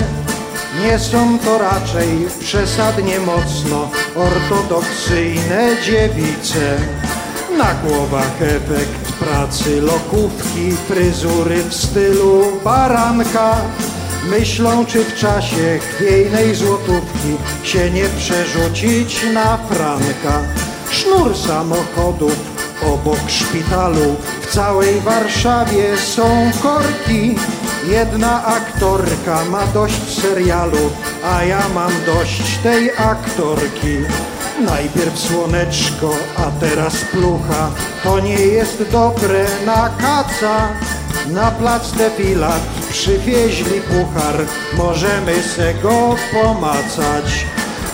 Nie 0.84 0.98
są 0.98 1.38
to 1.38 1.58
raczej 1.58 2.28
przesadnie 2.40 3.20
mocno 3.20 3.90
ortodoksyjne 4.16 5.76
dziewice. 5.84 6.78
Na 7.58 7.74
głowach 7.74 8.42
efekt 8.42 9.12
pracy 9.12 9.80
lokówki, 9.80 10.72
fryzury 10.88 11.62
w 11.62 11.74
stylu 11.74 12.42
baranka. 12.64 13.56
Myślą, 14.30 14.86
czy 14.86 15.04
w 15.04 15.14
czasie 15.14 15.78
chwiejnej 15.78 16.54
złotówki 16.54 17.36
się 17.62 17.90
nie 17.90 18.04
przerzucić 18.18 19.20
na 19.34 19.56
franka. 19.56 20.42
Sznur 20.90 21.36
samochodów 21.36 22.36
obok 22.86 23.18
szpitalu 23.28 24.16
w 24.40 24.52
całej 24.52 25.00
Warszawie 25.00 25.96
są 25.96 26.50
korki. 26.62 27.36
Jedna 27.88 28.44
aktorka 28.44 29.44
ma 29.44 29.66
dość 29.66 30.20
serialu, 30.20 30.90
a 31.24 31.44
ja 31.44 31.62
mam 31.74 31.92
dość 32.06 32.58
tej 32.62 32.90
aktorki. 32.90 33.96
Najpierw 34.66 35.18
słoneczko, 35.18 36.14
a 36.36 36.50
teraz 36.60 36.94
plucha, 37.12 37.70
to 38.04 38.20
nie 38.20 38.38
jest 38.38 38.82
dobre 38.92 39.46
na 39.66 39.88
kaca. 39.88 40.68
Na 41.26 41.50
plac 41.50 41.92
defilat 41.92 42.62
przywieźli 42.90 43.80
puchar, 43.80 44.34
możemy 44.76 45.42
se 45.42 45.74
go 45.74 46.16
pomacać. 46.32 47.46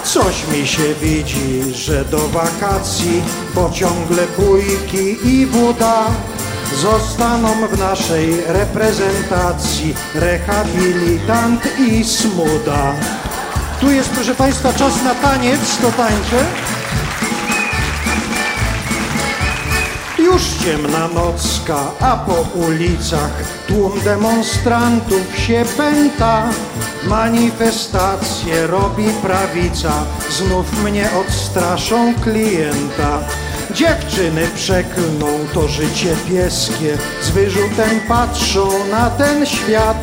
Coś 0.04 0.48
mi 0.52 0.66
się 0.66 0.94
widzi, 1.02 1.62
że 1.74 2.04
do 2.04 2.18
wakacji, 2.18 3.22
bo 3.54 3.70
ciągle 3.70 4.22
bójki 4.38 5.28
i 5.28 5.46
woda 5.46 6.04
zostaną 6.82 7.48
w 7.68 7.78
naszej 7.78 8.40
reprezentacji 8.46 9.94
rehabilitant 10.14 11.62
i 11.78 12.04
smuda. 12.04 12.94
Tu 13.86 13.92
jest, 13.92 14.10
proszę 14.10 14.34
Państwa, 14.34 14.72
czas 14.72 15.02
na 15.04 15.14
taniec, 15.14 15.78
to 15.82 15.92
tańczę. 15.92 16.44
Już 20.18 20.42
ciemna 20.64 21.08
nocka, 21.08 21.76
a 22.00 22.16
po 22.16 22.58
ulicach 22.58 23.30
tłum 23.68 24.00
demonstrantów 24.00 25.38
się 25.38 25.64
pęta. 25.76 26.48
Manifestacje 27.04 28.66
robi 28.66 29.04
prawica, 29.22 29.92
znów 30.30 30.82
mnie 30.82 31.08
odstraszą 31.26 32.14
klienta. 32.14 33.18
Dziewczyny 33.70 34.46
przeklną 34.54 35.26
to 35.54 35.68
życie 35.68 36.16
pieskie, 36.28 36.98
z 37.22 37.30
wyrzutem 37.30 38.00
patrzą 38.08 38.68
na 38.90 39.10
ten 39.10 39.46
świat, 39.46 39.96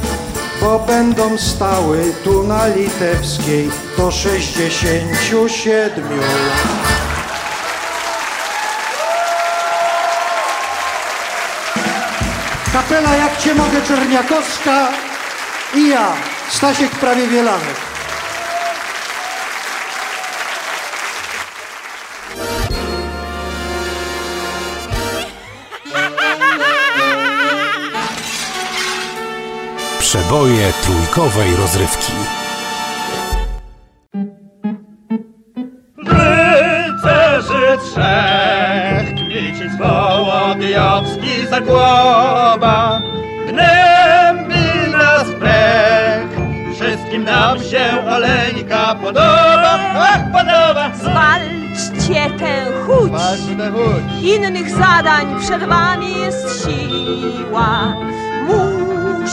bo 0.64 0.80
będą 0.80 1.38
stały 1.38 2.14
tu 2.24 2.44
na 2.44 2.68
Litewskiej 2.68 3.70
do 3.98 4.12
sześćdziesięciu 4.12 5.50
siedmiu 5.50 6.18
lat. 6.18 6.84
Kapela 12.74 13.16
Jak 13.16 13.38
Cię 13.38 13.56
Mogę 13.56 13.82
Czerniakowska 13.82 14.88
i 15.76 15.90
ja, 15.90 16.14
Stasiek 16.50 16.92
Prawie 16.92 17.28
Wielanek. 17.28 17.93
Przeboje 30.14 30.74
trójkowej 30.84 31.56
rozrywki. 31.56 32.14
Rycerzy 35.98 37.78
trzech, 37.84 39.16
Kmicic, 39.16 39.78
Wołodyjowski, 39.80 41.48
Zagłoba, 41.50 43.02
gnębi 43.48 44.92
nas 44.92 45.28
plech. 45.40 46.30
Wszystkim 46.76 47.24
nam 47.24 47.64
się 47.64 48.06
Oleńka 48.08 48.96
podoba, 48.96 49.80
ach, 49.96 50.32
podoba. 50.32 50.92
Zwalczcie 50.96 52.40
tę 52.40 52.66
chuć. 52.86 53.12
Tę 53.58 53.72
chuć. 53.72 54.24
Innych 54.24 54.70
zadań 54.70 55.40
przed 55.40 55.64
wami 55.64 56.20
jest 56.22 56.66
siła. 56.66 57.94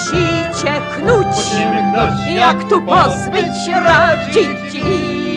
Musicie 0.01 0.81
knuć. 0.97 1.37
Jak 2.35 2.69
tu 2.69 2.83
pozbyć 2.83 3.65
się 3.67 3.81
radziła. 3.81 5.31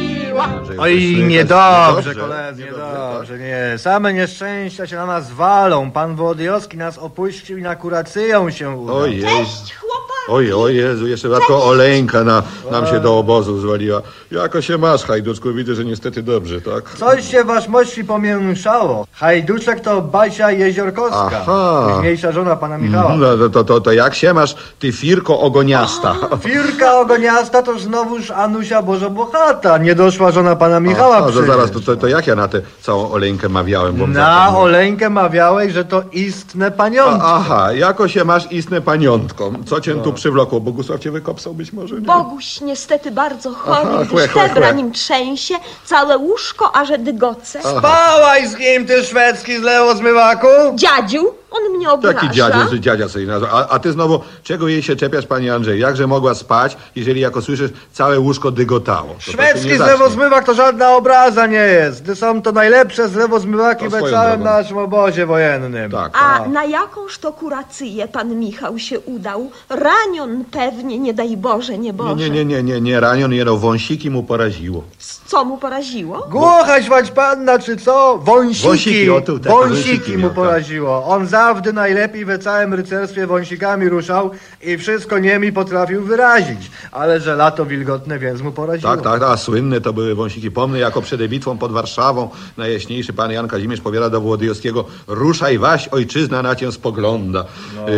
Oj, 0.80 1.24
niedobrze, 1.28 2.16
koledzy, 2.16 2.64
niedobrze, 2.66 3.40
nie. 3.40 3.78
Same 3.78 4.14
nieszczęścia 4.14 4.88
się 4.88 4.96
na 4.96 5.06
nas 5.06 5.32
walą. 5.32 5.92
Pan 5.92 6.16
Wołodyjowski 6.16 6.78
nas 6.78 6.98
opuścił 6.98 7.58
i 7.58 7.62
na 7.62 7.76
kurację 7.76 8.52
się 8.52 8.70
udał. 8.70 9.06
Cześć, 9.06 9.76
chłopaki. 9.76 9.93
Oj, 10.30 10.54
o 10.54 10.68
Jezu, 10.70 11.08
jeszcze 11.08 11.30
tylko 11.30 11.66
oleńka 11.66 12.24
na, 12.24 12.44
nam 12.72 12.88
się 12.88 13.00
do 13.00 13.18
obozu 13.18 13.60
zwaliła. 13.60 14.02
Jako 14.32 14.62
się 14.62 14.78
masz, 14.78 15.04
hajduczku, 15.04 15.54
widzę, 15.54 15.76
że 15.76 15.86
niestety 15.86 16.24
dobrze, 16.24 16.62
tak? 16.62 16.90
Coś 16.98 17.32
się 17.32 17.44
wasz 17.44 17.68
mości 17.68 18.04
pomieszało. 18.04 19.08
Hajduczek 19.12 19.80
to 19.80 20.02
Basia 20.02 20.52
Jeziorkowska. 20.52 21.30
Aha. 21.42 21.88
Późniejsza 21.96 22.32
żona 22.32 22.56
pana 22.56 22.78
Michała. 22.78 23.16
No, 23.16 23.38
to, 23.38 23.50
to, 23.50 23.64
to, 23.64 23.82
to 23.82 23.92
jak 23.92 24.16
się 24.16 24.34
masz, 24.34 24.56
ty 24.80 24.92
firko 24.92 25.40
ogoniasta? 25.40 26.16
Firka 26.42 27.00
ogoniasta 27.00 27.62
to 27.64 27.80
znowuż 27.80 28.32
Anusia 28.32 28.82
Bożobochata. 28.82 29.78
Niedoszła 29.78 30.32
żona 30.32 30.56
pana 30.56 30.80
Michała 30.80 31.18
A, 31.18 31.22
to 31.22 31.28
przecież. 31.30 31.48
zaraz, 31.48 31.72
to, 31.72 31.80
to, 31.80 31.96
to 31.96 32.08
jak 32.08 32.28
ja 32.28 32.36
na 32.36 32.48
tę 32.48 32.62
całą 32.82 33.12
oleńkę 33.12 33.50
mawiałem? 33.50 33.96
Bo 33.96 34.08
Na. 34.08 34.58
Oleńkę 34.58 35.10
mawiałeś, 35.10 35.74
że 35.74 35.86
to 35.86 36.04
istne 36.12 36.68
A, 36.68 36.72
paniątko. 36.72 37.28
aha, 37.36 37.74
jako 37.74 38.08
się 38.08 38.26
masz 38.26 38.52
istne 38.52 38.82
paniątką. 38.82 39.54
Co 39.66 39.82
cię 39.82 39.96
tu 39.96 40.13
przywlokło? 40.14 40.60
Bogusław 40.60 41.00
cię 41.00 41.12
wykopsał 41.12 41.54
być 41.54 41.74
może? 41.74 41.96
Nie? 41.96 42.02
Boguś 42.02 42.62
niestety 42.62 43.12
bardzo 43.12 43.54
chory, 43.54 43.80
Aha, 43.84 43.98
gdyż 43.98 44.10
chłe, 44.10 44.28
chłe, 44.28 44.50
chłe. 44.50 44.74
nim 44.74 44.92
trzęsie, 44.92 45.56
całe 45.86 46.18
łóżko, 46.18 46.76
a 46.76 46.86
że 46.86 46.98
dygoce. 46.98 47.60
Spałaś 47.62 48.48
z 48.48 48.60
nim, 48.60 48.86
ty 48.86 49.04
szwedzki 49.04 49.58
z 49.58 49.62
Leo 49.62 49.96
zmywaku? 49.96 50.48
Dziadziu, 50.76 51.34
On 51.54 51.78
mnie 51.78 51.90
obraża. 51.92 52.20
Taki 52.20 52.36
dziadzia, 52.36 52.68
że 52.68 52.80
dziadzia 52.80 53.10
sobie 53.10 53.26
nazwał. 53.26 53.50
A, 53.56 53.68
a 53.68 53.80
ty 53.80 53.92
znowu, 53.92 54.20
czego 54.44 54.68
jej 54.68 54.84
się 54.84 54.96
czepiasz, 54.96 55.26
panie 55.26 55.54
Andrzej? 55.54 55.80
Jakże 55.80 56.08
mogła 56.08 56.36
spać, 56.36 56.78
jeżeli 56.96 57.22
jako 57.22 57.42
słyszysz, 57.42 57.72
całe 57.92 58.20
łóżko 58.20 58.52
dygotało? 58.52 59.10
To 59.10 59.16
to 59.16 59.22
się 59.22 59.32
Szwedzki 59.32 59.68
nie 59.68 59.78
zacznie. 59.78 59.96
zlewozmywak 59.98 60.46
to 60.46 60.54
żadna 60.54 60.96
obraza 60.96 61.46
nie 61.48 61.58
jest. 61.58 62.04
Gdy 62.04 62.16
Są 62.16 62.42
to 62.42 62.52
najlepsze 62.52 63.10
zlewozmywaki 63.10 63.84
To 63.86 63.90
we 63.90 63.98
swoją 63.98 64.14
całym 64.14 64.42
drogą. 64.42 64.58
naszym 64.58 64.78
obozie 64.78 65.26
wojennym. 65.26 65.92
Tak. 65.92 66.12
A 66.22 66.48
na 66.48 66.66
jakąż 66.66 67.18
to 67.18 67.34
kurację 67.34 68.08
pan 68.08 68.36
Michał 68.40 68.80
się 68.80 69.00
udał? 69.00 69.52
Ranion 69.70 70.46
pewnie, 70.52 71.00
nie 71.00 71.14
daj 71.14 71.38
Boże, 71.38 71.78
nie 71.78 71.94
Boże. 71.94 72.16
Nie, 72.16 72.30
nie, 72.30 72.46
nie, 72.46 72.64
nie, 72.64 72.82
nie, 72.82 73.00
ranion 73.00 73.34
jeno 73.34 73.58
wąsiki 73.58 74.10
mu 74.10 74.24
poraziło. 74.24 74.84
Co 75.26 75.46
mu 75.46 75.58
poraziło? 75.58 76.28
Głucha 76.30 76.82
śwać 76.82 77.12
panna, 77.12 77.60
czy 77.60 77.78
co? 77.78 78.18
Wąsiki. 78.18 78.68
Wąsiki, 78.68 79.10
o 79.10 79.22
tu, 79.22 79.40
wąsiki 79.40 79.84
wąsiki 79.84 80.12
mu 80.12 80.18
miał, 80.18 80.30
tak. 80.30 80.36
poraziło. 80.36 81.06
On 81.06 81.28
zawdy 81.44 81.74
najlepiej 81.74 82.26
we 82.26 82.40
całym 82.40 82.74
rycerstwie 82.74 83.28
wąsikami 83.28 83.90
ruszał 83.90 84.32
i 84.62 84.78
wszystko 84.78 85.20
niemi 85.20 85.52
potrafił 85.52 86.04
wyrazić. 86.04 86.72
Ale 86.92 87.20
że 87.20 87.36
lato 87.36 87.66
wilgotne, 87.66 88.20
więc 88.20 88.42
mu 88.42 88.52
poraziło. 88.52 88.92
Tak, 88.96 89.02
tak, 89.04 89.20
tak, 89.20 89.40
słynne 89.40 89.82
to 89.82 89.94
były 89.94 90.16
wąsiki. 90.16 90.52
Pomnę, 90.52 90.80
jako 90.80 91.02
przed 91.02 91.28
bitwą 91.28 91.58
pod 91.58 91.72
Warszawą 91.72 92.30
najjaśniejszy 92.58 93.14
pan 93.14 93.32
Jan 93.32 93.48
Kazimierz 93.48 93.82
powiada 93.82 94.10
do 94.10 94.22
Włodyjowskiego 94.22 94.86
ruszaj 95.08 95.58
waś, 95.58 95.88
ojczyzna 95.88 96.42
na 96.42 96.56
cię 96.56 96.72
spogląda. 96.72 97.46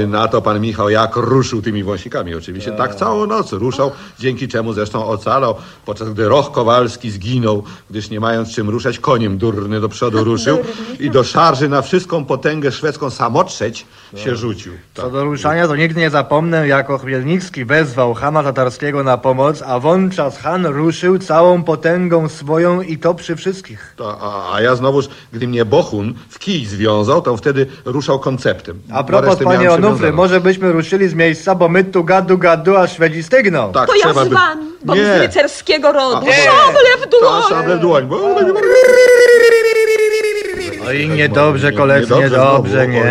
Y, 0.04 0.08
Na 0.08 0.28
to 0.28 0.42
pan 0.42 0.60
Michał 0.60 0.90
jak 0.90 1.16
ruszył 1.16 1.62
tymi 1.62 1.84
wąsikami 1.84 2.36
oczywiście. 2.36 2.72
Tak 2.72 2.96
całą 2.96 3.26
noc 3.28 3.54
ruszał, 3.54 3.92
dzięki 4.20 4.48
czemu 4.48 4.74
zresztą 4.74 5.06
ocalał, 5.08 5.56
podczas 5.86 6.10
gdy 6.10 6.30
Roch 6.30 6.52
Kowalski 6.52 7.12
zginął, 7.12 7.64
gdyż 7.90 8.10
nie 8.10 8.20
mając 8.20 8.56
czym 8.56 8.70
ruszać, 8.70 9.00
koniem 9.00 9.38
durny 9.38 9.82
do 9.82 9.90
przodu 9.90 10.24
ruszył 10.24 10.58
i 11.00 11.10
do 11.10 11.24
szarży 11.24 11.70
na 11.70 11.82
wszystką 11.82 12.26
potęgę 12.26 12.72
szwedzką 12.72 13.10
samotrzeć 13.36 13.86
się 14.16 14.36
rzucił. 14.36 14.74
Co 14.94 15.10
do 15.10 15.24
ruszania, 15.26 15.68
to 15.68 15.76
nigdy 15.76 16.00
nie 16.00 16.10
zapomnę, 16.10 16.68
jako 16.68 16.98
Chmielnicki 16.98 17.66
wezwał 17.66 18.14
Hana 18.14 18.44
Tatarskiego 18.44 19.04
na 19.04 19.18
pomoc, 19.18 19.62
a 19.66 19.80
wówczas 19.80 20.38
Han 20.38 20.66
ruszył 20.66 21.20
całą 21.20 21.64
potęgą 21.64 22.30
swoją 22.30 22.82
i 22.82 22.98
to 22.98 23.14
przy 23.16 23.36
wszystkich. 23.36 23.94
To, 23.96 24.18
a, 24.22 24.56
a 24.56 24.62
ja 24.62 24.76
znowuż, 24.76 25.06
gdy 25.34 25.48
mnie 25.48 25.66
Bohun 25.66 26.14
w 26.30 26.40
kij 26.40 26.66
związał, 26.66 27.22
to 27.22 27.38
wtedy 27.38 27.66
ruszał 27.86 28.20
konceptem. 28.20 28.82
A 28.94 29.04
propos, 29.04 29.40
panie 29.44 29.72
Onufry, 29.72 30.14
może 30.14 30.42
byśmy 30.42 30.72
ruszyli 30.72 31.08
z 31.10 31.14
miejsca, 31.14 31.56
bo 31.56 31.70
my 31.70 31.84
tu 31.84 32.04
gadu 32.04 32.38
gadu, 32.38 32.76
a 32.78 32.88
Szwedzi 32.88 33.24
stygną. 33.24 33.72
Tak, 33.72 33.88
To 33.90 33.96
ja 33.96 34.14
z 34.14 34.16
by- 34.16 34.30
wami, 34.36 34.66
bo 34.86 34.96
Nie. 34.96 35.06
z 35.18 35.22
rycerskiego 35.22 35.92
rodu. 35.92 36.28
A. 36.28 36.32
Szable 36.32 37.06
w 37.08 37.10
dłoń. 37.10 37.44
szable 37.50 37.78
w 37.78 37.80
dłoń. 37.80 38.06
Bo... 38.08 38.36
Oj, 40.88 41.10
niedobrze, 41.10 41.72
Nie- 41.72 41.78
koledzy, 41.78 42.16
niedobrze 42.16 42.88
nie. 42.88 43.06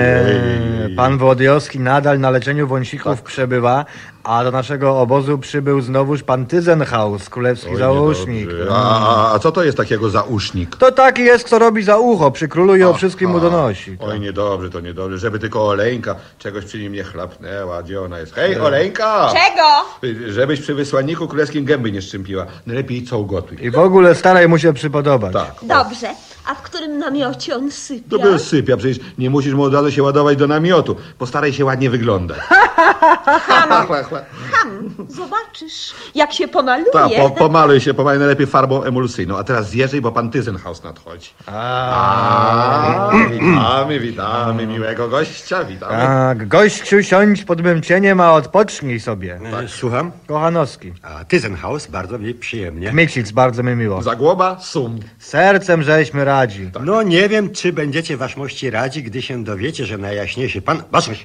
Pan 0.96 1.18
Włodyjowski 1.18 1.80
nadal 1.80 2.20
na 2.20 2.30
leczeniu 2.30 2.66
wąsików 2.66 3.22
przebywa, 3.22 3.84
a 4.24 4.44
do 4.44 4.50
naszego 4.50 5.00
obozu 5.00 5.38
przybył 5.38 5.80
znowuż 5.80 6.22
pan 6.22 6.46
Tyzenhaus, 6.46 7.28
królewski 7.28 7.66
Oj, 7.68 7.72
niedobrze. 7.74 8.26
A, 8.70 9.30
a, 9.30 9.34
a 9.34 9.38
co 9.38 9.52
to 9.52 9.64
jest 9.64 9.76
takiego 9.76 10.10
zausznik? 10.10 10.76
To 10.76 10.92
taki 10.92 11.22
jest, 11.24 11.44
kto 11.44 11.58
robi 11.58 11.82
za 11.82 11.98
ucho 11.98 12.30
przy 12.30 12.48
królu 12.48 12.76
i 12.76 12.82
o 12.82 12.94
wszystkim 12.94 13.30
mu 13.30 13.40
donosi. 13.40 13.96
Oj, 14.00 14.20
niedobrze, 14.20 14.70
to 14.70 14.80
niedobrze. 14.80 15.18
Żeby 15.18 15.38
tylko 15.38 15.66
Oleńka 15.68 16.16
czegoś 16.38 16.64
przy 16.64 16.78
nim 16.78 16.92
nie 16.92 17.04
chlapnęła. 17.04 17.82
Gdzie 17.82 18.00
ona 18.00 18.18
jest? 18.18 18.34
Hej, 18.34 18.60
Oleńka! 18.60 19.28
Czego? 19.32 20.12
Żebyś 20.32 20.60
przy 20.60 20.74
wysłanniku 20.74 21.28
królewskim 21.28 21.64
gęby 21.64 21.92
nie 21.92 22.02
szczępiła. 22.02 22.46
Najlepiej 22.66 23.02
co 23.02 23.18
ugotuj. 23.18 23.58
I 23.60 23.70
w 23.70 23.78
ogóle 23.78 24.14
staraj 24.14 24.48
mu 24.48 24.58
się 24.58 24.72
przypodobać. 24.72 25.32
Tak. 25.32 25.54
Dobrze. 25.62 26.08
A 26.46 26.54
w 26.54 26.62
którym 26.62 26.98
namiocie 26.98 27.56
on 27.56 27.70
sypia? 27.70 28.10
To 28.10 28.18
by 28.18 28.38
sypia, 28.38 28.76
przecież 28.76 28.98
nie 29.18 29.30
musisz 29.30 29.54
mu 29.54 29.62
od 29.62 29.74
razu 29.74 29.92
się 29.92 30.02
ładować 30.02 30.36
do 30.38 30.46
namiotu. 30.46 30.96
Postaraj 31.18 31.52
się 31.52 31.64
ładnie 31.64 31.90
wyglądać. 31.90 32.38
Ham, 33.48 33.86
zobaczysz, 35.08 35.94
jak 36.14 36.32
się 36.32 36.48
pomaluje. 36.48 36.92
Tak, 36.92 37.10
po, 37.16 37.30
pomaluj 37.30 37.80
się, 37.80 37.94
pomaluj 37.94 38.18
najlepiej 38.18 38.46
farbą 38.46 38.82
emulsyjną. 38.82 39.38
A 39.38 39.44
teraz 39.44 39.68
zjeżdżaj, 39.68 40.00
bo 40.00 40.12
pan 40.12 40.30
Tyzenhaus 40.30 40.84
nadchodzi. 40.84 41.30
A, 41.46 43.10
witamy, 43.30 44.00
witamy, 44.00 44.66
miłego 44.66 45.08
gościa, 45.08 45.64
witamy. 45.64 45.92
Tak, 45.92 46.48
gościu 46.48 47.02
siądź 47.02 47.44
pod 47.44 47.60
mym 47.60 47.82
cieniem, 47.82 48.20
a 48.20 48.32
odpocznij 48.32 49.00
sobie. 49.00 49.40
E, 49.64 49.68
Słucham? 49.68 50.12
Kochanowski. 50.26 50.92
A 51.02 51.24
Tyzenhaus, 51.24 51.86
bardzo 51.86 52.18
mi 52.18 52.34
przyjemnie. 52.34 52.90
Kmiksic, 52.90 53.30
bardzo 53.30 53.62
mi 53.62 53.76
miło. 53.76 54.02
Zagłoba, 54.02 54.60
sum. 54.60 55.00
Sercem 55.18 55.82
żeśmy 55.82 56.24
radzi. 56.34 56.70
No 56.84 57.02
nie 57.02 57.28
wiem, 57.28 57.50
czy 57.50 57.72
będziecie 57.72 58.16
waszmości 58.16 58.70
radzi, 58.70 59.02
gdy 59.02 59.22
się 59.22 59.44
dowiecie, 59.44 59.86
że 59.86 59.98
najjaśniejszy 59.98 60.62
pan... 60.62 60.82
Basoś! 60.92 61.24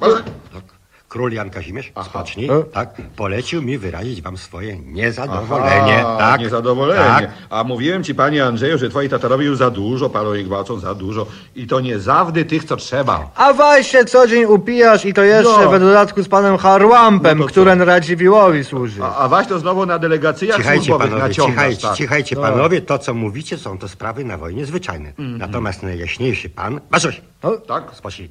Król 1.09 1.31
Jan 1.33 1.49
Kazimierz, 1.49 1.91
spocznij, 2.05 2.49
E? 2.49 2.63
tak, 2.63 2.89
polecił 3.15 3.61
mi 3.61 3.77
wyrazić 3.77 4.21
wam 4.21 4.37
swoje 4.37 4.77
niezadowolenie, 4.79 5.99
Aha, 6.05 6.17
tak? 6.19 6.41
Niezadowolenie. 6.41 7.03
Tak. 7.03 7.29
A 7.49 7.63
mówiłem 7.63 8.03
ci, 8.03 8.15
panie 8.15 8.45
Andrzeju, 8.45 8.77
że 8.77 8.89
twoi 8.89 9.09
tatarowie 9.09 9.45
już 9.45 9.57
za 9.57 9.69
dużo 9.69 10.09
palą 10.09 10.33
i 10.33 10.43
gwałcą 10.43 10.79
za 10.79 10.95
dużo. 10.95 11.25
I 11.55 11.67
to 11.67 11.79
nie 11.79 11.99
zawdy 11.99 12.45
tych, 12.45 12.63
co 12.63 12.75
trzeba. 12.75 13.31
A 13.35 13.53
weź 13.53 13.87
się 13.87 14.05
co 14.05 14.27
dzień 14.27 14.45
upijasz 14.45 15.05
i 15.05 15.13
to 15.13 15.23
jeszcze 15.23 15.61
No. 15.65 15.71
w 15.71 15.79
dodatku 15.79 16.23
z 16.23 16.27
panem 16.29 16.57
Harłampem, 16.57 17.37
No 17.39 17.45
który 17.45 17.75
Radziwiłłowi 17.75 18.63
służy. 18.63 19.03
A, 19.03 19.15
a 19.15 19.27
waś 19.27 19.47
to 19.47 19.59
znowu 19.59 19.85
na 19.85 19.99
delegacyjach 19.99 20.57
Cichajcie 20.57 20.77
służbowych 20.85 21.09
panowie, 21.09 21.27
naciągasz. 21.27 21.53
cichajcie, 21.55 21.81
tak. 21.87 21.95
cichajcie 21.97 22.35
No. 22.35 22.41
panowie, 22.41 22.81
to 22.81 22.97
co 22.99 23.13
mówicie 23.13 23.57
są 23.57 23.77
to 23.77 23.87
sprawy 23.87 24.23
na 24.23 24.37
wojnie 24.37 24.65
zwyczajne. 24.65 25.13
Natomiast 25.17 25.83
najjaśniejszy 25.83 26.49
pan... 26.49 26.79
Basoś! 26.91 27.21
No, 27.43 27.57
Tak? 27.57 27.83
Spocznij. 27.93 28.29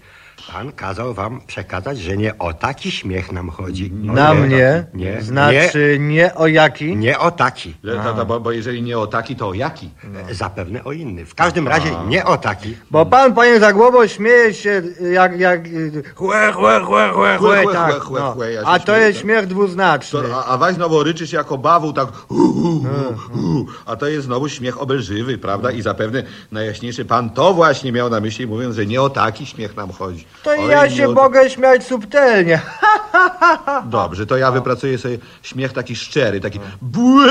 Pan 0.52 0.72
kazał 0.72 1.14
wam 1.14 1.40
przekazać, 1.46 1.98
że 1.98 2.16
nie 2.16 2.38
o 2.38 2.52
taki 2.52 2.90
śmiech 2.90 3.32
nam 3.32 3.50
chodzi. 3.50 3.92
O 4.10 4.12
na 4.12 4.34
nie, 4.34 4.40
mnie, 4.40 4.86
Nie, 4.94 5.22
znaczy 5.22 5.96
nie, 6.00 6.34
o 6.34 6.46
jaki. 6.46 6.84
nie, 6.84 6.96
nie 6.96 7.18
o 7.18 7.30
taki. 7.30 7.74
Że 7.84 7.96
ta, 7.96 8.12
ta, 8.12 8.24
bo, 8.24 8.40
bo 8.40 8.52
jeżeli 8.52 8.82
nie 8.82 8.98
o 8.98 9.06
taki, 9.06 9.36
to 9.36 9.48
o 9.48 9.54
jaki? 9.54 9.90
E, 10.30 10.34
Zapewne 10.34 10.84
o 10.84 10.92
inny. 10.92 11.26
W 11.26 11.34
każdym 11.34 11.68
razie 11.68 11.90
nie 12.06 12.24
o 12.24 12.36
taki. 12.36 12.76
Bo 12.90 13.06
pan, 13.06 13.34
panie 13.34 13.60
Zagłobo, 13.60 14.08
śmieje 14.08 14.54
się 14.54 14.82
jak, 15.12 15.40
jak 15.40 15.68
chłe, 16.14 16.52
chłe, 16.52 16.80
chłe, 16.80 17.10
chłe, 17.12 17.36
Chłe, 17.38 17.62
tak. 17.72 17.90
chłe, 17.92 18.00
chłe, 18.00 18.20
no. 18.20 18.32
chłe, 18.32 18.52
ja 18.52 18.62
A 18.64 18.78
to 18.78 18.84
śmieję, 18.92 19.06
jest 19.06 19.18
tak. 19.18 19.22
śmiech 19.24 19.46
dwuznaczny. 19.46 20.22
To, 20.22 20.36
a, 20.36 20.44
a 20.44 20.56
waś 20.58 20.74
znowu 20.74 21.02
ryczysz 21.02 21.32
jako 21.32 21.58
bawu, 21.58 21.92
tak 21.92 22.08
hu, 22.12 22.52
hu, 22.52 22.84
hu, 22.84 23.14
hu. 23.38 23.66
A 23.86 23.96
to 23.96 24.06
jest 24.06 24.26
znowu 24.26 24.48
śmiech 24.48 24.82
obelżywy, 24.82 25.38
prawda? 25.38 25.70
I 25.70 25.82
zapewne 25.82 26.22
najjaśniejszy 26.52 27.04
pan 27.04 27.30
to 27.30 27.54
właśnie 27.54 27.92
miał 27.92 28.10
na 28.10 28.20
myśli, 28.20 28.46
mówiąc, 28.46 28.76
że 28.76 28.86
nie 28.86 29.02
o 29.02 29.10
taki 29.10 29.46
śmiech 29.46 29.76
nam 29.76 29.90
chodzi. 29.92 30.26
To 30.42 30.50
Oj, 30.50 30.68
ja 30.70 30.86
nie 30.86 30.96
się 30.96 31.08
o- 31.08 31.12
mogę 31.12 31.50
śmiać 31.50 31.84
subtelnie. 31.86 32.60
Dobrze, 33.84 34.26
to 34.26 34.36
ja 34.36 34.50
wypracuję 34.52 34.98
sobie 34.98 35.18
śmiech 35.42 35.72
taki 35.72 35.96
szczery, 35.96 36.40
taki 36.40 36.60
bue, 36.82 37.26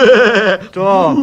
To, 0.72 1.15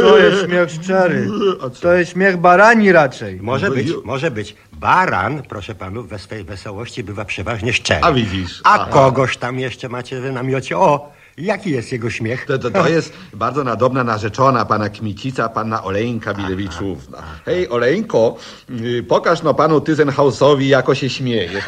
to 0.00 0.18
jest 0.18 0.44
śmiech 0.46 0.70
szczery. 0.70 1.28
A 1.66 1.70
co? 1.70 1.80
To 1.80 1.92
jest 1.92 2.12
śmiech 2.12 2.36
barani 2.36 2.92
raczej. 2.92 3.40
Może 3.42 3.70
być, 3.70 3.88
ju- 3.88 4.02
może 4.04 4.30
być. 4.30 4.56
Baran, 4.72 5.42
proszę 5.42 5.74
panów, 5.74 6.08
we 6.08 6.18
swej 6.18 6.44
wesołości 6.44 7.04
bywa 7.04 7.24
przeważnie 7.24 7.72
szczery. 7.72 8.00
A 8.02 8.12
widzisz. 8.12 8.60
A 8.64 8.74
Aha. 8.74 8.86
kogoś 8.90 9.36
tam 9.36 9.58
jeszcze 9.58 9.88
macie 9.88 10.20
w 10.20 10.32
namiocie. 10.32 10.78
O, 10.78 11.12
jaki 11.38 11.70
jest 11.70 11.92
jego 11.92 12.10
śmiech? 12.10 12.46
To, 12.46 12.58
to, 12.58 12.70
to 12.70 12.88
jest 12.98 13.12
bardzo 13.34 13.64
nadobna 13.64 14.04
narzeczona 14.04 14.64
pana 14.64 14.88
Kmicica, 14.88 15.48
panna 15.48 15.84
Oleńka 15.84 16.34
Bilewiczówna. 16.34 17.18
Hej, 17.46 17.68
Oleńko, 17.68 18.36
y, 18.70 19.02
pokaż 19.08 19.42
no 19.42 19.54
panu 19.54 19.80
Tyzenhausowi, 19.80 20.68
jako 20.68 20.94
się 20.94 21.10
śmieje. 21.10 21.62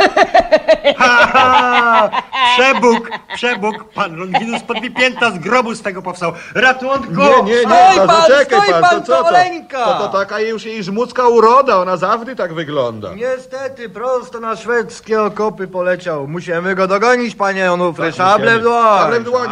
Przebóg, 2.57 3.11
przebóg, 3.35 3.85
pan 3.95 4.17
Longinus 4.17 4.63
podbipięta 4.63 5.31
z 5.31 5.39
grobu 5.39 5.75
z 5.75 5.83
tego 5.83 6.03
powstał. 6.03 6.33
Ratunku! 6.55 7.21
Nie, 7.21 7.43
nie, 7.45 7.53
nie, 7.53 7.61
Stoi 7.61 7.97
to 7.97 8.07
pan, 8.07 8.23
zaczekaj 8.29 8.61
stoi 8.61 8.73
pan, 8.73 8.83
pan, 8.83 9.01
to 9.01 9.07
co 9.07 9.17
to 9.17 9.23
to? 9.23 9.29
Oleńka. 9.29 9.85
To, 9.85 9.99
to 9.99 10.09
taka 10.09 10.41
już 10.41 10.65
jej 10.65 10.85
żmudzka 10.85 11.29
uroda, 11.29 11.77
ona 11.77 11.97
zawsze 11.97 12.37
tak 12.37 12.55
wygląda. 12.55 13.15
Niestety, 13.15 13.89
prosto 13.89 14.41
na 14.41 14.57
szwedzkie 14.57 15.23
okopy 15.23 15.69
poleciał. 15.69 16.29
Musimy 16.29 16.75
go 16.75 16.87
dogonić, 16.87 17.35
panie 17.35 17.73
Onufry. 17.73 18.03
Dłoń. 18.03 18.13
Szable 18.13 18.59
w 18.59 18.63
dłoń. 18.63 18.99
Szable 18.99 19.21
w 19.21 19.25
dłoń. 19.25 19.49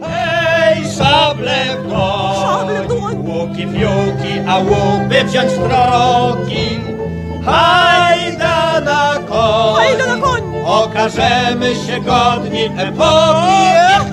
Hej, 0.00 0.84
szable 0.96 1.58
w 1.78 1.88
dłoń, 1.88 2.68
łuki 3.26 3.62
fiuki, 3.62 4.32
a 4.48 4.58
łupy 4.58 5.24
wziąć 5.24 5.50
w 5.52 5.68
troki. 5.68 6.80
Hajda 7.44 8.80
na 8.80 9.14
koń, 9.28 9.74
Hajda 9.76 10.06
na 10.06 10.16
koń. 10.22 10.42
okażemy 10.66 11.74
się 11.74 12.00
godni 12.00 12.64
epoki, 12.64 13.66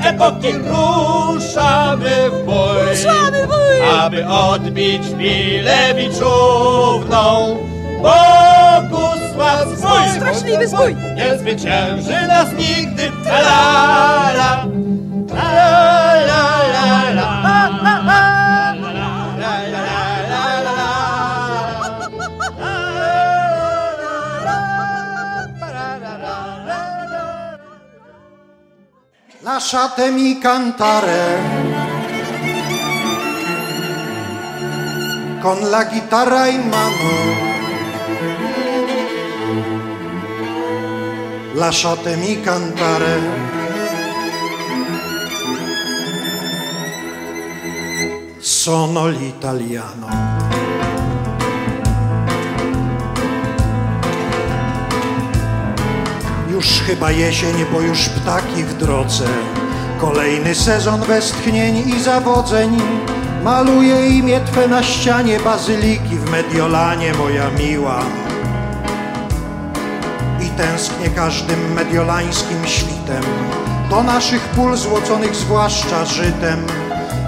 epoki 0.03 0.51
ruszamy 0.53 2.29
w 2.29 2.43
bój. 2.45 2.89
Ruszamy 2.89 3.43
w 3.43 3.47
bój. 3.47 3.57
Aby 3.99 4.27
odbić 4.27 5.10
Bilewiczówną, 5.10 7.57
ponad 9.47 9.77
swój! 9.79 10.10
Straszliwy 10.15 10.67
swój! 10.67 10.95
Nie 11.15 11.38
zwycięży 11.38 12.27
nas 12.27 12.53
nigdy! 12.53 13.12
La 13.25 13.39
la 13.39 14.31
la! 14.33 14.65
La 15.36 15.51
la 15.53 15.73
la 16.27 17.10
la! 17.13 17.13
la, 17.13 17.13
la. 17.13 17.57
Lasciate 29.43 30.12
mi 30.12 30.39
cantare 30.39 31.39
con 35.41 35.69
la 35.69 35.88
chitarra 35.88 36.47
in 36.47 36.67
mano. 36.69 37.46
Lasciatemi 41.58 42.39
cantare. 42.41 43.20
Sono 48.38 49.08
l'italiano. 49.08 50.08
Już 56.52 56.82
chyba 56.86 57.12
jesień, 57.12 57.65
bo 57.74 57.82
już 57.82 58.10
ptaki 58.10 58.63
w 58.63 58.74
drodze. 58.74 59.28
Kolejny 60.00 60.56
sezon 60.56 61.02
westchnień 61.02 61.89
i 61.89 62.02
zawodzeń. 62.02 62.78
Maluję 63.43 64.08
imię 64.08 64.41
Twe 64.46 64.67
na 64.67 64.84
ścianie 64.84 65.39
bazyliki 65.39 66.15
w 66.15 66.32
Mediolanie, 66.32 67.13
moja 67.13 67.50
miła. 67.52 68.00
I 70.41 70.50
tęsknię 70.97 71.15
każdym 71.15 71.73
mediolańskim 71.73 72.65
świtem, 72.65 73.23
do 73.89 74.03
naszych 74.03 74.41
pól 74.41 74.77
złoconych 74.77 75.36
zwłaszcza 75.36 76.05
żytem. 76.05 76.65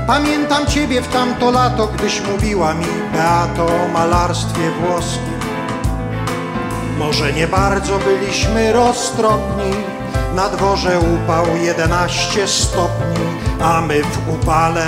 Pamiętam 0.08 0.66
Ciebie 0.66 1.02
w 1.02 1.08
tamto 1.08 1.52
lato, 1.52 1.88
gdyś 1.88 2.22
mówiła 2.22 2.74
mi, 2.74 2.86
Beato, 3.14 3.66
o 3.66 3.88
malarstwie 3.94 4.72
włoskim. 4.72 5.40
Może 6.98 7.34
nie 7.34 7.48
bardzo 7.48 8.00
byliśmy 8.00 8.74
roztropni, 8.74 9.72
na 10.36 10.50
dworze 10.50 11.00
upał 11.00 11.46
11 11.58 12.48
stopni, 12.48 13.26
a 13.62 13.82
my 13.82 14.02
w 14.04 14.34
upale 14.34 14.86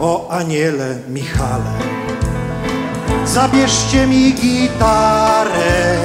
o 0.00 0.30
aniele 0.30 0.98
Michale. 1.08 1.72
Zabierzcie 3.24 4.06
mi 4.06 4.34
gitarę, 4.34 5.96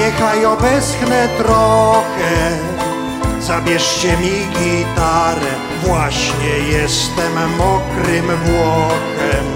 niechaj 0.00 0.46
obeschnę 0.46 1.28
trochę. 1.38 2.58
Zabierzcie 3.40 4.16
mi 4.16 4.46
gitarę, 4.58 5.50
właśnie 5.82 6.58
jestem 6.78 7.56
mokrym 7.58 8.26
Włochem. 8.26 9.46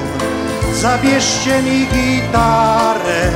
Zabierzcie 0.74 1.62
mi 1.62 1.86
gitarę, 1.86 3.30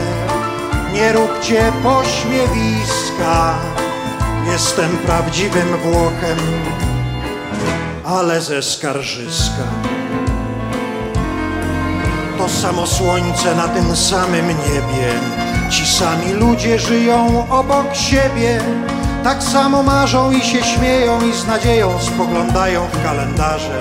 nie 0.93 1.13
róbcie 1.13 1.73
pośmiewiska. 1.83 3.55
Jestem 4.53 4.97
prawdziwym 4.97 5.77
Włochem, 5.77 6.39
ale 8.05 8.41
ze 8.41 8.63
skarżyska. 8.63 9.65
To 12.39 12.49
samo 12.49 12.87
słońce 12.87 13.55
na 13.55 13.69
tym 13.69 13.97
samym 13.97 14.49
niebie, 14.49 15.13
ci 15.71 15.87
sami 15.87 16.33
ludzie 16.33 16.79
żyją 16.79 17.47
obok 17.51 17.95
siebie. 17.95 18.61
Tak 19.25 19.43
samo 19.43 19.83
marzą 19.83 20.31
i 20.31 20.41
się 20.41 20.63
śmieją 20.63 21.21
i 21.23 21.33
z 21.33 21.47
nadzieją 21.47 21.99
spoglądają 22.01 22.87
w 22.93 23.03
kalendarze. 23.05 23.79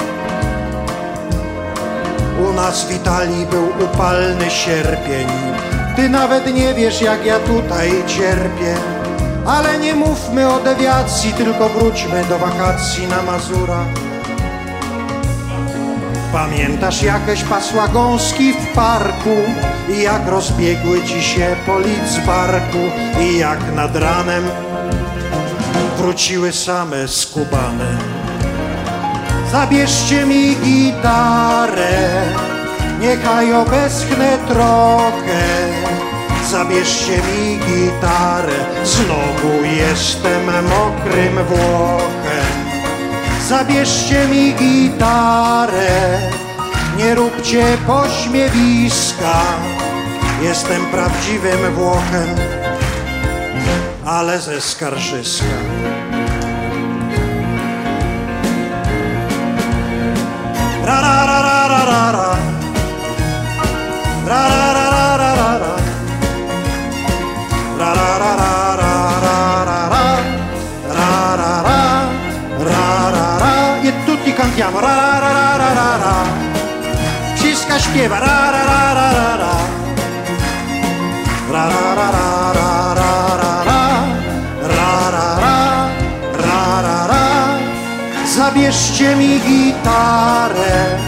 U 2.50 2.54
nas 2.54 2.86
w 2.86 2.92
Italii 2.92 3.46
był 3.46 3.68
upalny 3.86 4.50
sierpień. 4.50 5.28
Ty 5.96 6.10
nawet 6.10 6.54
nie 6.54 6.74
wiesz, 6.74 7.02
jak 7.02 7.26
ja 7.26 7.40
tutaj 7.40 7.92
cierpię. 8.08 8.76
Ale 9.46 9.78
nie 9.78 9.96
mówmy 9.96 10.54
o 10.54 10.60
dewiacji, 10.60 11.34
tylko 11.34 11.70
wróćmy 11.70 12.26
do 12.26 12.40
wakacji 12.40 13.08
na 13.08 13.22
Mazurach. 13.24 14.07
Pamiętasz 16.38 17.04
jakieś 17.04 17.44
pasła 17.44 17.88
gąski 17.88 18.54
w 18.54 18.74
parku 18.76 19.36
i 19.90 20.02
jak 20.02 20.28
rozbiegły 20.28 21.04
ci 21.04 21.24
się 21.24 21.56
barku 22.26 22.78
i 23.22 23.38
jak 23.38 23.74
nad 23.76 23.96
ranem 23.96 24.44
wróciły 25.98 26.52
same 26.52 27.08
skubane. 27.08 27.98
Zabierzcie 29.52 30.26
mi 30.26 30.56
gitarę, 30.56 32.24
niechaj 33.00 33.54
obeschnę 33.54 34.38
trochę. 34.48 35.44
Zabierzcie 36.52 37.18
mi 37.18 37.58
gitarę, 37.58 38.66
znowu 38.84 39.64
jestem 39.64 40.46
mokrym 40.46 41.46
Włochem. 41.46 42.17
Zabierzcie 43.48 44.28
mi 44.28 44.54
gitarę, 44.54 46.20
nie 46.98 47.16
róbcie 47.16 47.78
pośmiewiska. 47.88 49.42
Jestem 50.42 50.86
prawdziwym 50.86 51.74
Włochem, 51.76 52.30
ale 54.06 54.40
ze 54.40 54.62
skarżyska. 54.62 55.46
Śpiewa 77.98 78.20
ra 78.20 78.52
ra 78.52 78.64
ra 78.70 78.94
ra 78.94 79.10
ra 79.18 79.38
ra. 79.42 79.54
Ra 81.52 81.66
ra 81.70 81.92
ra 81.96 82.10
ra. 82.12 82.28
Zabierzcie 88.36 89.16
mi 89.16 89.40
gitarę 89.40 91.00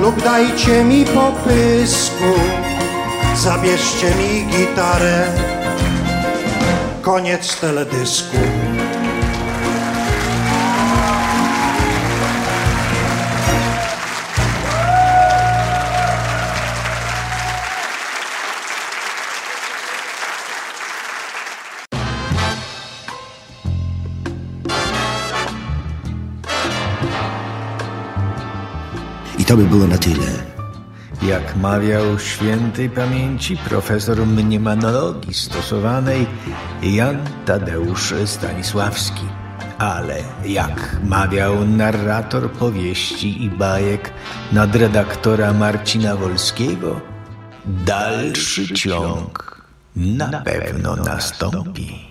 lub 0.00 0.22
dajcie 0.22 0.84
mi 0.84 1.04
popysku. 1.04 2.32
Zabierzcie 3.36 4.10
mi 4.14 4.46
gitarę. 4.46 5.26
Koniec 7.02 7.56
teledysku. 7.60 8.38
To 29.48 29.56
by 29.56 29.64
było 29.64 29.86
na 29.86 29.98
tyle. 29.98 30.28
Jak 31.22 31.56
mawiał 31.56 32.18
świętej 32.18 32.90
pamięci 32.90 33.56
profesor 33.56 34.26
mniemanologii 34.26 35.34
stosowanej 35.34 36.26
Jan 36.82 37.16
Tadeusz 37.46 38.14
Stanisławski. 38.24 39.24
Ale 39.78 40.16
jak 40.44 40.96
mawiał 41.04 41.64
narrator 41.64 42.50
powieści 42.50 43.44
i 43.44 43.50
bajek 43.50 44.10
nadredaktora 44.52 45.52
Marcina 45.52 46.16
Wolskiego, 46.16 47.00
dalszy 47.64 48.74
ciąg 48.74 49.62
na 49.96 50.42
pewno 50.42 50.96
nastąpi. 50.96 52.07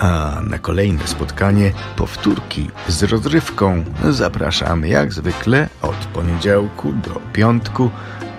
A 0.00 0.40
na 0.40 0.58
kolejne 0.58 1.06
spotkanie 1.06 1.72
powtórki 1.96 2.70
z 2.88 3.02
rozrywką 3.02 3.84
zapraszamy 4.10 4.88
jak 4.88 5.12
zwykle 5.12 5.68
od 5.82 5.96
poniedziałku 5.96 6.92
do 6.92 7.20
piątku 7.32 7.90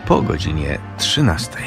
po 0.07 0.21
godzinie 0.21 0.79
13. 0.97 1.57